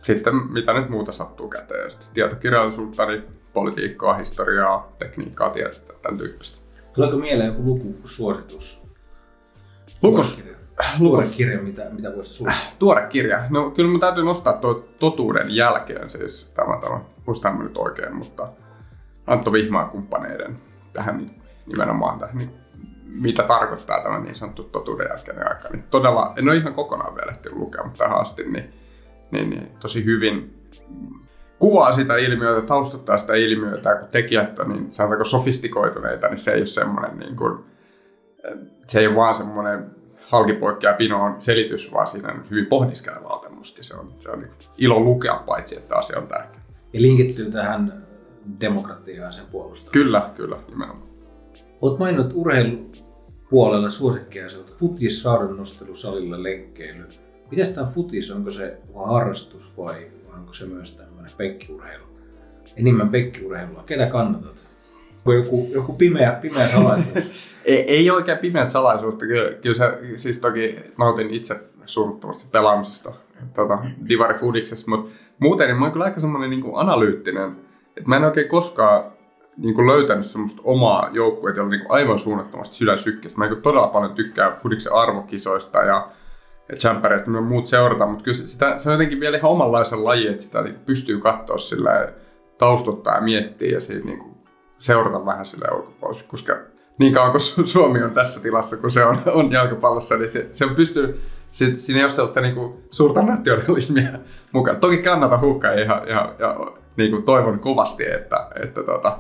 sitten 0.03 0.35
mitä 0.53 0.73
nyt 0.73 0.89
muuta 0.89 1.13
sattuu 1.13 1.49
käteen. 1.49 1.91
Sitten 1.91 2.09
tietokirjallisuutta, 2.15 3.07
niin 3.07 3.23
politiikkaa, 3.53 4.15
historiaa, 4.15 4.93
tekniikkaa, 4.99 5.51
tiedettä, 5.51 5.93
tämän 6.03 6.19
tyyppistä. 6.19 6.63
Tuleeko 6.95 7.17
mieleen 7.17 7.47
joku 7.47 7.65
lukusuositus? 7.65 8.83
Lukus, 10.03 10.43
Lukuinen 10.99 11.31
kirja, 11.31 11.63
mitä, 11.63 11.87
mitä 11.91 12.15
voisit 12.17 12.35
suosittaa? 12.35 12.73
tuore 12.79 13.07
kirja. 13.09 13.43
No 13.51 13.71
kyllä 13.71 13.91
mun 13.91 14.01
täytyy 14.01 14.25
nostaa 14.25 14.53
tuo 14.53 14.75
totuuden 14.99 15.55
jälkeen 15.55 16.11
siis 16.11 16.53
tämä, 16.55 16.81
tämä 16.81 17.01
muistan 17.27 17.59
nyt 17.59 17.79
oikein, 17.79 18.17
mutta 18.17 18.49
Antto 19.27 19.53
Vihmaa 19.53 19.89
kumppaneiden 19.89 20.59
tähän 20.93 21.31
nimenomaan 21.67 22.19
tähän, 22.19 22.39
niin, 22.39 22.51
mitä 23.05 23.43
tarkoittaa 23.43 24.03
tämä 24.03 24.21
niin 24.21 24.35
sanottu 24.35 24.63
totuuden 24.63 25.07
jälkeinen 25.11 25.49
aika. 25.49 25.69
Niin 25.69 25.85
todella, 25.91 26.33
en 26.37 26.49
ole 26.49 26.57
ihan 26.57 26.75
kokonaan 26.75 27.15
vielä 27.15 27.31
ehtinyt 27.31 27.59
lukea, 27.59 27.85
mutta 27.85 28.05
tähän 28.05 28.21
asti 28.21 28.43
niin, 28.43 28.75
niin, 29.31 29.51
niin 29.51 29.71
tosi 29.81 30.05
hyvin 30.05 30.57
kuvaa 31.59 31.93
sitä 31.93 32.17
ilmiötä, 32.17 32.67
taustottaa 32.67 33.19
sitä 33.19 33.35
ilmiötä, 33.35 33.95
kun 33.95 34.09
tekijät 34.09 34.59
on 34.59 34.69
niin 34.69 34.93
sanotaanko 34.93 35.25
sofistikoituneita, 35.25 36.29
niin 36.29 36.39
se 36.39 36.53
ei 36.53 36.61
ole 36.61 36.67
semmoinen 36.67 37.19
niin 37.19 37.37
kuin, 37.37 37.65
se 38.87 39.01
ei 39.01 39.07
ole 39.07 39.17
vaan 39.17 39.35
semmoinen 39.35 39.91
halkipoikki 40.29 40.87
ja 40.87 40.93
pinoon 40.93 41.41
selitys, 41.41 41.93
vaan 41.93 42.07
siinä 42.07 42.33
on 42.33 42.45
hyvin 42.51 42.67
pohdiskelevaa 42.67 43.37
musta. 43.51 43.85
Se 43.85 43.95
on, 43.95 44.13
se 44.19 44.31
on 44.31 44.41
niin 44.41 44.51
ilo 44.79 45.01
lukea 45.01 45.43
paitsi, 45.47 45.77
että 45.77 45.97
asia 45.97 46.19
on 46.19 46.27
tärkeä. 46.27 46.61
Ja 46.93 47.03
linkittyy 47.03 47.51
tähän 47.51 48.07
demokratiaan 48.61 49.33
sen 49.33 49.47
puolustamiseen. 49.47 50.05
Kyllä, 50.05 50.31
kyllä, 50.37 50.57
nimenomaan. 50.69 51.09
Olet 51.81 51.99
maininnut 51.99 52.33
urheilupuolella 52.35 53.91
suosikkeja, 53.91 54.51
se 54.51 54.59
on 54.59 54.65
futis, 54.65 55.25
raadannostelu, 55.25 55.95
salilla, 55.95 56.43
lenkkeily. 56.43 57.09
Miten 57.51 57.75
tämä 57.75 57.87
futis, 57.95 58.31
onko 58.31 58.51
se 58.51 58.79
vaan 58.95 59.11
harrastus 59.11 59.77
vai 59.77 60.07
onko 60.35 60.53
se 60.53 60.67
myös 60.67 60.97
tämmöinen 60.97 61.33
penkkiurheilu? 61.37 62.05
Enimmän 62.77 63.09
penkkiurheilua. 63.09 63.83
Ketä 63.87 64.07
kannatat? 64.07 64.66
Joku, 65.33 65.69
joku 65.73 65.93
pimeä, 65.93 66.33
pimeä 66.33 66.69
salaisuus. 66.69 67.55
ei, 67.65 67.81
ei 67.81 68.11
oikein 68.11 68.39
pimeät 68.39 68.71
salaisuutta. 68.71 69.27
Kyllä, 69.27 69.53
kyllä 69.53 69.75
se, 69.75 69.99
siis 70.15 70.39
toki 70.39 70.79
nautin 70.99 71.31
itse 71.31 71.61
suunnattomasti 71.87 72.47
pelaamisesta 72.53 73.13
tota, 73.55 73.79
Divari 74.09 74.39
Fudiksessa, 74.39 74.91
mutta 74.91 75.11
muuten 75.39 75.67
niin 75.67 75.77
mä 75.77 75.85
oon 75.85 75.93
kyllä 75.93 76.05
aika 76.05 76.21
semmoinen 76.21 76.51
niin 76.51 76.65
analyyttinen, 76.75 77.57
että 77.97 78.09
mä 78.09 78.17
en 78.17 78.25
oikein 78.25 78.49
koskaan 78.49 79.05
niin 79.57 79.75
kuin 79.75 79.87
löytänyt 79.87 80.27
semmoista 80.27 80.63
omaa 80.65 81.09
joukkuetta, 81.13 81.61
jolla 81.61 81.67
on 81.67 81.79
niin 81.79 81.87
aivan 81.89 82.19
suunnattomasti 82.19 82.77
sydän 82.77 82.99
sykkeistä. 82.99 83.39
Mä 83.39 83.49
niin 83.49 83.63
todella 83.63 83.89
paljon 83.89 84.15
tykkään 84.15 84.53
Fudiksen 84.63 84.93
arvokisoista 84.93 85.79
ja, 85.79 86.09
Champereista 86.75 87.31
ja 87.31 87.41
muut 87.41 87.67
seurata, 87.67 88.07
mutta 88.07 88.25
kyllä 88.25 88.37
sitä, 88.37 88.79
se 88.79 88.89
on 88.89 88.95
jotenkin 88.95 89.21
vielä 89.21 89.37
ihan 89.37 89.51
omanlaisen 89.51 90.05
laji, 90.05 90.29
että 90.29 90.43
sitä 90.43 90.63
niin 90.63 90.79
pystyy 90.87 91.19
katsoa 91.19 91.59
sillä 91.59 92.13
taustottaa 92.59 93.15
ja 93.15 93.21
miettiä 93.21 93.71
ja 93.71 93.81
siitä 93.81 94.07
niin 94.07 94.19
kuin 94.19 94.36
seurata 94.87 95.27
vähän 95.27 95.47
sille 95.47 95.69
ulkopuolella, 95.75 96.23
koska 96.29 96.57
niin 96.99 97.15
kauan 97.15 97.31
kuin 97.31 97.67
Suomi 97.67 98.03
on 98.03 98.11
tässä 98.11 98.43
tilassa, 98.43 98.77
kun 98.77 98.91
se 98.91 99.05
on, 99.05 99.23
on 99.27 99.53
jalkapallossa, 99.53 100.17
niin 100.17 100.31
se, 100.31 100.49
se 100.53 100.65
on 100.65 100.75
pystynyt, 100.75 101.21
se, 101.51 101.75
siinä 101.75 101.99
ei 101.99 102.05
ole 102.05 102.13
sellaista 102.13 102.41
niin 102.41 102.55
kuin, 102.55 102.75
suurta 102.91 103.23
nationalismia 103.23 104.11
mukana. 104.53 104.79
Toki 104.79 104.99
kannata 104.99 105.39
hukkaa 105.39 105.73
ja, 105.73 106.03
ja, 106.07 106.35
ja, 106.39 106.57
niin 106.97 107.11
kuin 107.11 107.23
toivon 107.23 107.59
kovasti, 107.59 108.11
että, 108.11 108.49
että 108.63 108.83
tota, 108.83 109.19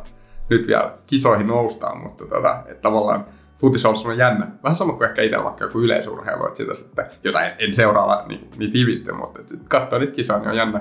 nyt 0.50 0.66
vielä 0.66 0.92
kisoihin 1.06 1.46
noustaan, 1.46 1.98
mutta 1.98 2.24
tota, 2.26 2.58
että 2.66 2.82
tavallaan 2.82 3.24
futis 3.58 3.86
on 3.86 3.94
ollut 4.04 4.18
jännä. 4.18 4.50
Vähän 4.62 4.76
sama 4.76 4.92
kuin 4.92 5.08
ehkä 5.08 5.22
itse 5.22 5.44
vaikka 5.44 5.64
joku 5.64 5.80
yleisurheilu, 5.80 6.46
että 6.46 6.56
sitä 6.56 6.74
sitten, 6.74 7.06
jota 7.24 7.42
en, 7.42 7.52
en 7.58 7.74
seuraa 7.74 8.26
niin, 8.28 8.48
niin 8.56 8.72
tiivisti, 8.72 9.12
mutta 9.12 9.40
että 9.40 9.54
katsoa 9.68 9.98
niitä 9.98 10.12
kisoja, 10.12 10.38
niin 10.38 10.50
on 10.50 10.56
jännä, 10.56 10.80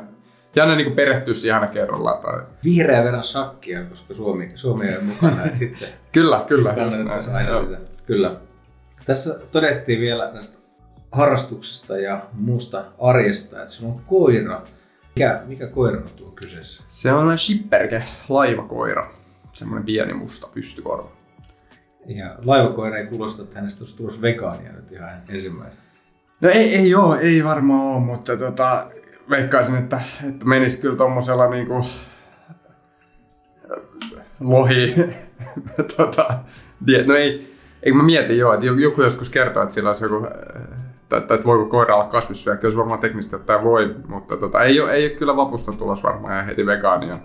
jännä 0.56 0.76
niin 0.76 0.92
perehtyä 0.92 1.34
siihen 1.34 1.56
aina 1.56 1.74
kerrallaan. 1.74 2.22
Tai... 2.22 2.42
Vihreä 2.64 3.04
verran 3.04 3.24
sakkia, 3.24 3.86
koska 3.86 4.14
Suomi, 4.14 4.52
Suomi 4.56 4.96
on 4.98 5.04
mukana. 5.06 5.38
Sitten 5.54 5.90
kyllä, 6.12 6.46
kyllä. 6.48 6.74
Sitten 6.74 7.08
aina 7.10 7.22
sitä. 7.62 7.78
Kyllä. 8.06 8.36
Tässä 9.06 9.40
todettiin 9.52 10.00
vielä 10.00 10.32
näistä 10.32 10.58
harrastuksesta 11.12 11.98
ja 11.98 12.22
muusta 12.34 12.86
arjesta, 13.00 13.62
että 13.62 13.74
sinulla 13.74 13.96
on 13.96 14.02
koira. 14.08 14.62
Mikä, 15.16 15.42
mikä 15.46 15.68
koira 15.68 15.98
on 15.98 16.10
tuo 16.16 16.32
kyseessä? 16.32 16.84
Se 16.88 17.14
on 17.14 17.38
shipperke, 17.38 18.04
laivakoira. 18.30 19.12
Semmoinen 19.54 19.86
pieni 19.86 20.14
musta 20.14 20.48
pystykorva. 20.54 21.12
Ja 22.06 22.36
laivakoira 22.46 22.98
ei 22.98 23.06
kuulosta, 23.06 23.44
että 23.44 23.56
hänestä 23.56 23.84
olisi 23.84 23.98
tulossa 23.98 24.22
vegaania 24.22 24.72
nyt 24.72 24.92
ihan 24.92 25.10
ensimmäisenä. 25.30 25.82
No 26.42 26.50
ei, 26.50 26.76
ei 26.76 26.96
oo, 26.96 27.16
ei 27.16 27.44
varmaan 27.44 27.82
ole, 27.82 28.00
mutta 28.00 28.38
tota, 28.38 28.88
veikkaisin, 29.30 29.76
että, 29.76 30.02
että 30.30 30.46
menisi 30.46 30.82
kyllä 30.82 30.96
tommosella 30.96 31.50
niinku 31.50 31.82
lohi, 34.40 34.96
tota, 35.98 36.40
no 37.08 37.16
ei, 37.16 37.56
eikö 37.84 37.98
mä 37.98 38.04
mietin 38.04 38.38
joo, 38.38 38.54
että 38.54 38.66
joku 38.66 39.02
joskus 39.02 39.30
kertoo, 39.30 39.64
että 39.64 39.76
sillä 39.76 39.90
olisi 39.90 40.06
joku, 40.06 40.28
tai, 41.10 41.22
tai 41.22 41.36
että 41.36 41.46
voiko 41.46 41.66
koira 41.66 41.96
olla 41.96 42.08
kasvissyöjä, 42.08 42.58
kyllä 42.58 42.72
se 42.72 42.78
varmaan 42.78 43.00
teknisesti 43.00 43.36
ottaen 43.36 43.64
voi, 43.64 43.96
mutta 44.08 44.38
tota, 44.38 44.64
ei, 44.64 44.80
ole, 44.80 44.92
ei 44.92 45.06
ole 45.06 45.18
kyllä 45.18 45.36
vapusta 45.36 45.72
tulos 45.72 46.04
varmaan 46.04 46.38
ja 46.38 46.44
heti 46.44 46.66
vegaania, 46.66 47.20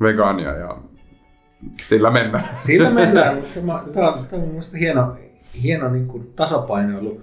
vegaania 0.00 0.52
ja 0.52 0.76
sillä 1.82 2.10
mennään. 2.10 2.44
Sillä 2.60 2.90
mennään, 2.90 3.36
mutta 3.56 3.90
tämä 3.92 4.12
on, 4.12 4.26
tämä 4.26 4.42
on 4.42 4.48
mielestäni 4.48 4.80
hieno, 4.80 5.16
hieno 5.62 5.88
niin 5.88 6.08
kuin 6.08 6.32
tasapainoilu 6.36 7.20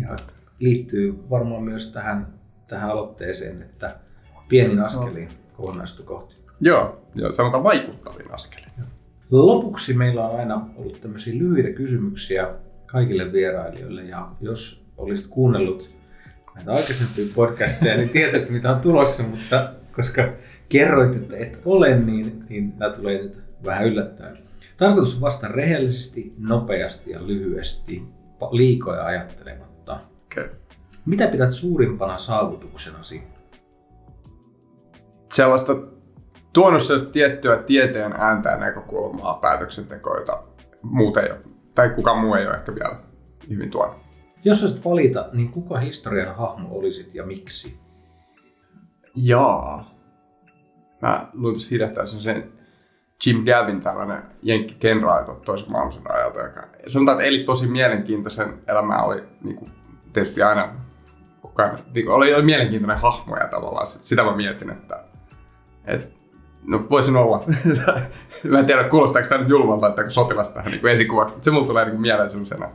ja 0.00 0.16
liittyy 0.58 1.24
varmaan 1.30 1.62
myös 1.62 1.92
tähän 1.92 2.39
tähän 2.70 2.90
aloitteeseen, 2.90 3.62
että 3.62 3.96
pienin 4.48 4.80
askelin 4.80 5.28
no. 5.28 5.34
kokonaisuutta 5.56 6.08
kohti. 6.08 6.34
Joo, 6.60 7.00
ja 7.14 7.32
sanotaan 7.32 7.64
vaikuttavin 7.64 8.34
askelin. 8.34 8.70
Lopuksi 9.30 9.94
meillä 9.94 10.28
on 10.28 10.40
aina 10.40 10.66
ollut 10.76 11.00
tämmöisiä 11.00 11.38
lyhyitä 11.38 11.70
kysymyksiä 11.70 12.48
kaikille 12.86 13.32
vierailijoille, 13.32 14.02
ja 14.02 14.28
jos 14.40 14.84
olisit 14.96 15.26
kuunnellut 15.26 15.90
näitä 16.54 16.72
aikaisempia 16.72 17.24
podcasteja, 17.34 17.96
niin 17.96 18.08
tietäisit 18.08 18.50
mitä 18.50 18.70
on 18.70 18.80
tulossa, 18.80 19.22
mutta 19.22 19.72
koska 19.92 20.28
kerroit, 20.68 21.16
että 21.16 21.36
et 21.36 21.62
ole, 21.64 21.96
niin, 21.96 22.44
niin 22.48 22.72
nämä 22.78 22.92
tulee 22.92 23.22
nyt 23.22 23.40
vähän 23.64 23.86
yllättäen. 23.86 24.38
Tarkoitus 24.76 25.14
on 25.14 25.20
vastata 25.20 25.52
rehellisesti, 25.52 26.34
nopeasti 26.38 27.10
ja 27.10 27.26
lyhyesti, 27.26 28.02
liikoja 28.50 29.04
ajattelematta. 29.04 30.00
Okay. 30.24 30.48
Mitä 31.06 31.26
pidät 31.26 31.52
suurimpana 31.52 32.18
saavutuksenasi? 32.18 33.22
Sellaista 35.32 35.76
tuonut 36.52 36.82
sellaista 36.82 37.12
tiettyä 37.12 37.56
tieteen 37.56 38.12
ääntä 38.12 38.50
ja 38.50 38.56
näkökulmaa 38.56 39.34
päätöksentekoa, 39.34 40.18
jota 40.18 40.42
muuten 40.82 41.24
ei 41.24 41.30
ole, 41.30 41.40
tai 41.74 41.90
kukaan 41.90 42.18
muu 42.18 42.34
ei 42.34 42.46
ole 42.46 42.54
ehkä 42.54 42.74
vielä 42.74 42.96
hyvin 43.48 43.70
tuonut. 43.70 43.96
Jos 44.44 44.62
olisit 44.62 44.84
valita, 44.84 45.28
niin 45.32 45.50
kuka 45.50 45.78
historian 45.78 46.36
hahmo 46.36 46.68
olisit 46.70 47.14
ja 47.14 47.26
miksi? 47.26 47.80
Jaa. 49.14 49.90
Mä 51.02 51.28
tuossa 51.42 51.68
hiljattain 51.70 52.08
sen 52.08 52.52
Jim 53.26 53.44
Gavin, 53.44 53.80
tällainen 53.80 54.22
jenkki 54.42 54.74
kenraali 54.74 55.40
toisen 55.44 55.70
maailmansodan 55.70 56.16
ajalta, 56.16 56.40
joka 56.40 56.68
sanotaan, 56.86 57.18
että 57.18 57.28
eli 57.28 57.44
tosi 57.44 57.66
mielenkiintoisen 57.66 58.62
elämää, 58.66 59.02
oli 59.02 59.22
niin 59.44 59.56
kuin, 59.56 59.70
tietysti 60.12 60.42
aina 60.42 60.74
kukaan, 61.50 61.78
niin 61.94 62.08
oli, 62.08 62.34
oli 62.34 62.42
mielenkiintoinen 62.42 62.98
hahmo 62.98 63.36
ja 63.36 63.48
tavallaan 63.48 63.86
sitä 63.86 64.24
mä 64.24 64.36
mietin, 64.36 64.70
että, 64.70 65.04
että 65.84 66.06
no 66.66 66.86
voisin 66.90 67.16
olla. 67.16 67.44
mä 68.50 68.58
en 68.58 68.66
tiedä, 68.66 68.84
kuulostaako 68.84 69.28
tämä 69.28 69.40
nyt 69.40 69.50
julmalta, 69.50 69.88
että 69.88 70.02
kun 70.02 70.10
sotilas 70.10 70.50
tähän 70.50 70.72
niin 70.72 70.86
esikuvaksi, 70.86 71.34
mutta 71.34 71.44
se 71.44 71.50
mulla 71.50 71.66
tulee 71.66 71.84
niin 71.84 72.00
mieleen 72.00 72.30
sellaisena 72.30 72.68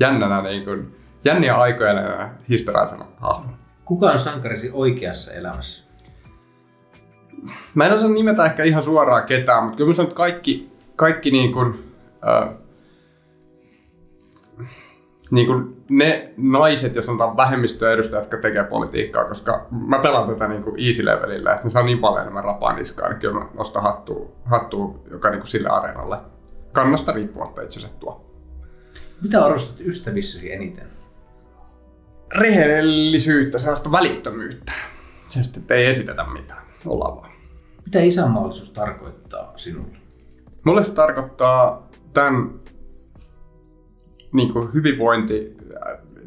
jännänä, 0.00 0.42
niin 0.42 0.64
kuin, 0.64 0.96
jänniä 1.24 1.54
aikoja 1.54 2.30
historiallisena 2.48 3.04
hahmona. 3.16 3.56
Kuka 3.84 4.06
on 4.06 4.18
sankarisi 4.18 4.70
oikeassa 4.72 5.32
elämässä? 5.32 5.84
Mä 7.74 7.86
en 7.86 7.92
osaa 7.92 8.08
nimetä 8.08 8.44
ehkä 8.44 8.62
ihan 8.62 8.82
suoraan 8.82 9.26
ketään, 9.26 9.64
mutta 9.64 9.76
kyllä 9.76 9.88
mä 9.88 9.92
sanon, 9.92 10.08
että 10.08 10.16
kaikki, 10.16 10.72
kaikki 10.96 11.30
niin 11.30 11.52
kuin, 11.52 11.94
äh, 12.28 12.48
niin 15.32 15.46
kuin 15.46 15.84
ne 15.88 16.34
naiset 16.36 16.94
ja 16.94 17.02
sanotaan 17.02 17.36
vähemmistöedustajat, 17.36 18.22
jotka 18.24 18.36
tekee 18.36 18.64
politiikkaa, 18.64 19.24
koska 19.24 19.66
mä 19.70 19.98
pelaan 19.98 20.28
tätä 20.28 20.48
niin 20.48 20.62
kuin 20.62 20.86
easy 20.86 21.04
levelillä, 21.04 21.52
että 21.52 21.64
ne 21.64 21.70
saa 21.70 21.82
niin 21.82 21.98
paljon 21.98 22.22
enemmän 22.22 22.44
rapaa 22.44 22.72
niskaan, 22.72 23.10
niin 23.10 23.20
kyllä 23.20 23.38
mä 23.38 23.46
nostan 23.54 23.82
hattua, 23.82 24.28
hattua 24.44 24.98
joka 25.10 25.30
niin 25.30 25.40
kuin 25.40 25.48
sille 25.48 25.68
areenalle. 25.68 26.18
Kannasta 26.72 27.12
riippumatta 27.12 27.62
itse 27.62 27.80
asiassa 27.80 27.98
tuo. 27.98 28.32
Mitä 29.22 29.44
arvostat 29.44 29.80
ystävissäsi 29.80 30.52
eniten? 30.52 30.86
Rehellisyyttä, 32.38 33.58
sellaista 33.58 33.92
välittömyyttä. 33.92 34.72
Sellaista, 35.28 35.60
että 35.60 35.74
ei 35.74 35.86
esitetä 35.86 36.24
mitään, 36.32 36.62
ollaan 36.86 37.16
vaan. 37.16 37.30
Mitä 37.84 38.00
isänmaallisuus 38.00 38.70
tarkoittaa 38.70 39.52
sinulle? 39.56 39.96
Mulle 40.64 40.84
se 40.84 40.94
tarkoittaa 40.94 41.88
tämän 42.12 42.50
niin 44.32 44.52
kuin 44.52 44.74
hyvinvointi, 44.74 45.56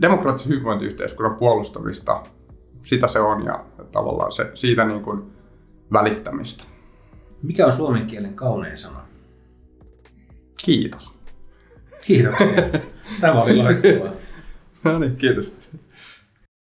demokraattisen 0.02 0.50
hyvinvointiyhteiskunnan 0.50 1.36
puolustamista 1.36 2.24
sitä 2.84 3.08
se 3.08 3.20
on 3.20 3.46
ja 3.46 3.66
tavallaan 3.92 4.32
se, 4.32 4.52
siitä 4.54 4.86
niin 4.86 5.02
kuin 5.02 5.24
välittämistä. 5.94 6.64
Mikä 7.44 7.66
on 7.66 7.72
suomen 7.72 8.08
kielen 8.08 8.34
kaunein 8.34 8.78
sana? 8.78 9.00
Kiitos. 10.66 11.16
Kiitoksia. 12.06 12.48
Tämä 13.22 13.42
oli 13.42 13.56
loistavaa. 13.56 14.12
No 14.84 15.00
niin, 15.00 15.16
kiitos. 15.16 15.54